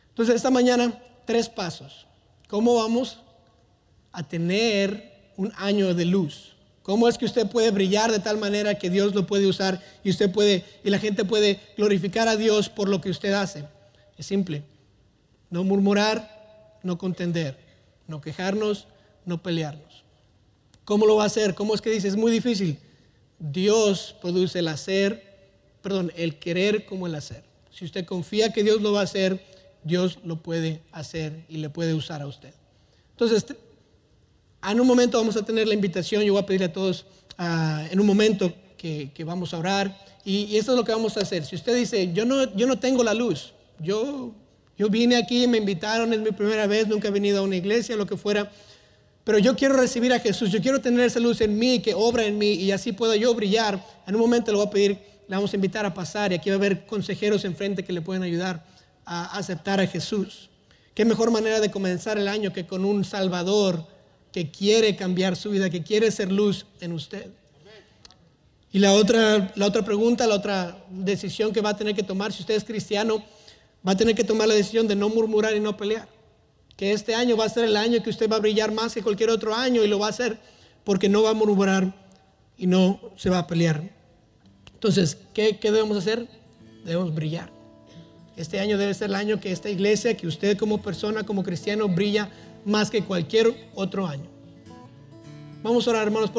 Entonces, 0.09 0.35
esta 0.35 0.51
mañana, 0.51 1.01
tres 1.25 1.49
pasos. 1.49 2.05
¿Cómo 2.47 2.75
vamos 2.75 3.19
a 4.11 4.27
tener 4.27 5.31
un 5.37 5.51
año 5.55 5.93
de 5.93 6.05
luz? 6.05 6.52
¿Cómo 6.83 7.07
es 7.07 7.17
que 7.17 7.25
usted 7.25 7.47
puede 7.47 7.71
brillar 7.71 8.11
de 8.11 8.19
tal 8.19 8.37
manera 8.37 8.77
que 8.77 8.89
Dios 8.89 9.15
lo 9.15 9.25
puede 9.25 9.47
usar 9.47 9.81
y 10.03 10.09
usted 10.09 10.29
puede 10.31 10.65
y 10.83 10.89
la 10.89 10.99
gente 10.99 11.23
puede 11.23 11.59
glorificar 11.77 12.27
a 12.27 12.35
Dios 12.35 12.67
por 12.69 12.89
lo 12.89 12.99
que 12.99 13.09
usted 13.09 13.31
hace? 13.31 13.63
Es 14.17 14.25
simple. 14.25 14.63
No 15.49 15.63
murmurar, 15.63 16.77
no 16.83 16.97
contender, 16.97 17.57
no 18.07 18.19
quejarnos, 18.19 18.87
no 19.25 19.41
pelearnos. 19.41 20.03
¿Cómo 20.83 21.05
lo 21.05 21.15
va 21.15 21.23
a 21.23 21.27
hacer? 21.27 21.55
¿Cómo 21.55 21.73
es 21.73 21.81
que 21.81 21.89
dice? 21.89 22.09
Es 22.09 22.17
muy 22.17 22.31
difícil. 22.31 22.77
Dios 23.39 24.15
produce 24.21 24.59
el 24.59 24.67
hacer, 24.67 25.23
perdón, 25.81 26.11
el 26.17 26.37
querer 26.37 26.85
como 26.85 27.07
el 27.07 27.15
hacer. 27.15 27.43
Si 27.71 27.85
usted 27.85 28.05
confía 28.05 28.51
que 28.51 28.63
Dios 28.63 28.81
lo 28.81 28.91
va 28.91 28.99
a 28.99 29.03
hacer, 29.03 29.41
Dios 29.83 30.19
lo 30.25 30.43
puede 30.43 30.81
hacer 30.91 31.45
y 31.47 31.57
le 31.57 31.69
puede 31.69 31.93
usar 31.93 32.21
a 32.21 32.27
usted. 32.27 32.53
Entonces, 33.11 33.45
en 34.71 34.79
un 34.79 34.87
momento 34.87 35.17
vamos 35.17 35.35
a 35.35 35.43
tener 35.43 35.67
la 35.67 35.73
invitación, 35.73 36.23
yo 36.23 36.33
voy 36.33 36.41
a 36.41 36.45
pedirle 36.45 36.67
a 36.67 36.73
todos 36.73 37.05
ah, 37.37 37.85
en 37.91 37.99
un 37.99 38.05
momento 38.05 38.53
que, 38.77 39.11
vamos 39.25 39.53
a 39.53 39.57
orar 39.57 39.97
y, 40.25 40.45
y, 40.45 40.57
esto 40.57 40.71
es 40.71 40.77
lo 40.77 40.83
que 40.83 40.91
vamos 40.91 41.15
a 41.17 41.21
hacer. 41.21 41.45
Si 41.45 41.55
usted 41.55 41.75
dice, 41.75 42.11
yo 42.13 42.25
no, 42.25 42.53
yo 42.55 42.67
no 42.67 42.79
tengo 42.79 43.03
la 43.03 43.13
luz, 43.13 43.53
yo, 43.79 44.33
yo 44.77 44.89
vine 44.89 45.15
aquí, 45.15 45.47
me 45.47 45.57
invitaron, 45.57 46.13
es 46.13 46.19
mi 46.19 46.31
primera 46.31 46.67
vez, 46.67 46.87
nunca 46.87 47.07
he 47.07 47.11
venido 47.11 47.39
a 47.39 47.41
una 47.43 47.55
iglesia, 47.55 47.95
lo 47.95 48.05
que 48.05 48.17
fuera, 48.17 48.51
pero 49.23 49.39
yo 49.39 49.55
quiero 49.55 49.77
recibir 49.77 50.11
a 50.11 50.19
Jesús, 50.19 50.51
yo 50.51 50.61
quiero 50.61 50.81
tener 50.81 51.01
esa 51.01 51.19
luz 51.19 51.39
en 51.41 51.57
mí, 51.57 51.79
que 51.79 51.93
obra 51.93 52.25
en 52.25 52.37
mí 52.37 52.53
y 52.53 52.71
así 52.71 52.91
pueda 52.91 53.15
yo 53.15 53.33
brillar. 53.33 53.81
En 54.05 54.15
un 54.15 54.21
momento 54.21 54.51
le 54.51 54.57
voy 54.57 54.67
a 54.67 54.69
pedir, 54.69 54.91
le 55.27 55.35
vamos 55.35 55.53
a 55.53 55.55
invitar 55.55 55.85
a 55.85 55.93
pasar 55.93 56.31
y 56.31 56.35
aquí 56.35 56.49
va 56.49 56.55
a 56.55 56.57
haber 56.57 56.85
consejeros 56.85 57.45
enfrente 57.45 57.83
que 57.83 57.93
le 57.93 58.01
pueden 58.01 58.23
ayudar 58.23 58.65
a 59.05 59.37
aceptar 59.37 59.79
a 59.79 59.87
Jesús. 59.87 60.49
Qué 60.93 61.05
mejor 61.05 61.31
manera 61.31 61.61
de 61.61 61.71
comenzar 61.71 62.17
el 62.17 62.27
año 62.27 62.51
que 62.51 62.67
con 62.67 62.83
un 62.83 63.05
Salvador 63.05 63.87
que 64.33 64.49
quiere 64.49 64.95
cambiar 64.95 65.35
su 65.35 65.51
vida, 65.51 65.69
que 65.69 65.83
quiere 65.83 66.11
ser 66.11 66.31
luz 66.31 66.65
en 66.81 66.91
usted. 66.91 67.27
Y 68.73 68.79
la 68.79 68.93
otra, 68.93 69.53
la 69.55 69.67
otra 69.67 69.85
pregunta, 69.85 70.25
la 70.25 70.33
otra 70.33 70.83
decisión 70.89 71.53
que 71.53 71.61
va 71.61 71.69
a 71.69 71.77
tener 71.77 71.95
que 71.95 72.01
tomar, 72.01 72.33
si 72.33 72.41
usted 72.41 72.55
es 72.55 72.63
cristiano, 72.63 73.23
va 73.87 73.91
a 73.91 73.95
tener 73.95 74.15
que 74.15 74.23
tomar 74.23 74.47
la 74.47 74.55
decisión 74.55 74.87
de 74.87 74.95
no 74.95 75.09
murmurar 75.09 75.55
y 75.55 75.59
no 75.59 75.77
pelear. 75.77 76.09
Que 76.75 76.91
este 76.91 77.13
año 77.13 77.37
va 77.37 77.45
a 77.45 77.49
ser 77.49 77.65
el 77.65 77.77
año 77.77 78.01
que 78.01 78.09
usted 78.09 78.27
va 78.27 78.37
a 78.37 78.39
brillar 78.39 78.71
más 78.71 78.95
que 78.95 79.03
cualquier 79.03 79.29
otro 79.29 79.53
año 79.53 79.83
y 79.83 79.87
lo 79.87 79.99
va 79.99 80.07
a 80.07 80.09
hacer 80.09 80.39
porque 80.83 81.07
no 81.07 81.21
va 81.21 81.29
a 81.29 81.33
murmurar 81.33 81.93
y 82.57 82.65
no 82.65 82.99
se 83.15 83.29
va 83.29 83.37
a 83.37 83.47
pelear. 83.47 83.91
Entonces, 84.73 85.19
¿qué, 85.35 85.59
qué 85.59 85.71
debemos 85.71 85.95
hacer? 85.95 86.27
Debemos 86.83 87.13
brillar. 87.13 87.51
Este 88.35 88.59
año 88.59 88.79
debe 88.79 88.95
ser 88.95 89.09
el 89.09 89.15
año 89.15 89.39
que 89.39 89.51
esta 89.51 89.69
iglesia, 89.69 90.17
que 90.17 90.25
usted 90.25 90.57
como 90.57 90.81
persona, 90.81 91.23
como 91.23 91.43
cristiano, 91.43 91.87
brilla 91.87 92.31
más 92.65 92.89
que 92.89 93.01
cualquier 93.01 93.53
otro 93.73 94.07
año. 94.07 94.29
Vamos 95.61 95.87
a 95.87 95.91
orar, 95.91 96.07
hermanos. 96.07 96.31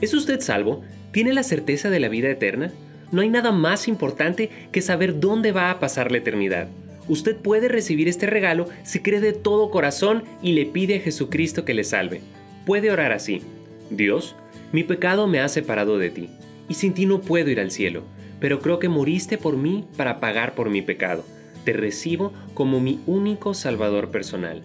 ¿Es 0.00 0.14
usted 0.14 0.40
salvo? 0.40 0.82
¿Tiene 1.12 1.32
la 1.32 1.42
certeza 1.42 1.90
de 1.90 2.00
la 2.00 2.08
vida 2.08 2.30
eterna? 2.30 2.72
No 3.10 3.20
hay 3.20 3.28
nada 3.28 3.52
más 3.52 3.88
importante 3.88 4.50
que 4.70 4.80
saber 4.80 5.20
dónde 5.20 5.52
va 5.52 5.70
a 5.70 5.80
pasar 5.80 6.12
la 6.12 6.18
eternidad. 6.18 6.68
Usted 7.08 7.36
puede 7.36 7.68
recibir 7.68 8.08
este 8.08 8.26
regalo 8.26 8.68
si 8.84 9.00
cree 9.00 9.20
de 9.20 9.32
todo 9.32 9.70
corazón 9.70 10.22
y 10.40 10.52
le 10.52 10.66
pide 10.66 10.96
a 10.96 11.00
Jesucristo 11.00 11.64
que 11.64 11.74
le 11.74 11.84
salve. 11.84 12.22
Puede 12.64 12.90
orar 12.90 13.12
así. 13.12 13.42
Dios, 13.90 14.36
mi 14.70 14.84
pecado 14.84 15.26
me 15.26 15.40
ha 15.40 15.48
separado 15.48 15.98
de 15.98 16.10
ti, 16.10 16.30
y 16.68 16.74
sin 16.74 16.94
ti 16.94 17.04
no 17.04 17.20
puedo 17.20 17.50
ir 17.50 17.60
al 17.60 17.72
cielo 17.72 18.04
pero 18.42 18.58
creo 18.58 18.80
que 18.80 18.88
moriste 18.88 19.38
por 19.38 19.56
mí 19.56 19.84
para 19.96 20.18
pagar 20.18 20.56
por 20.56 20.68
mi 20.68 20.82
pecado. 20.82 21.24
Te 21.64 21.72
recibo 21.72 22.32
como 22.54 22.80
mi 22.80 22.98
único 23.06 23.54
Salvador 23.54 24.10
personal. 24.10 24.64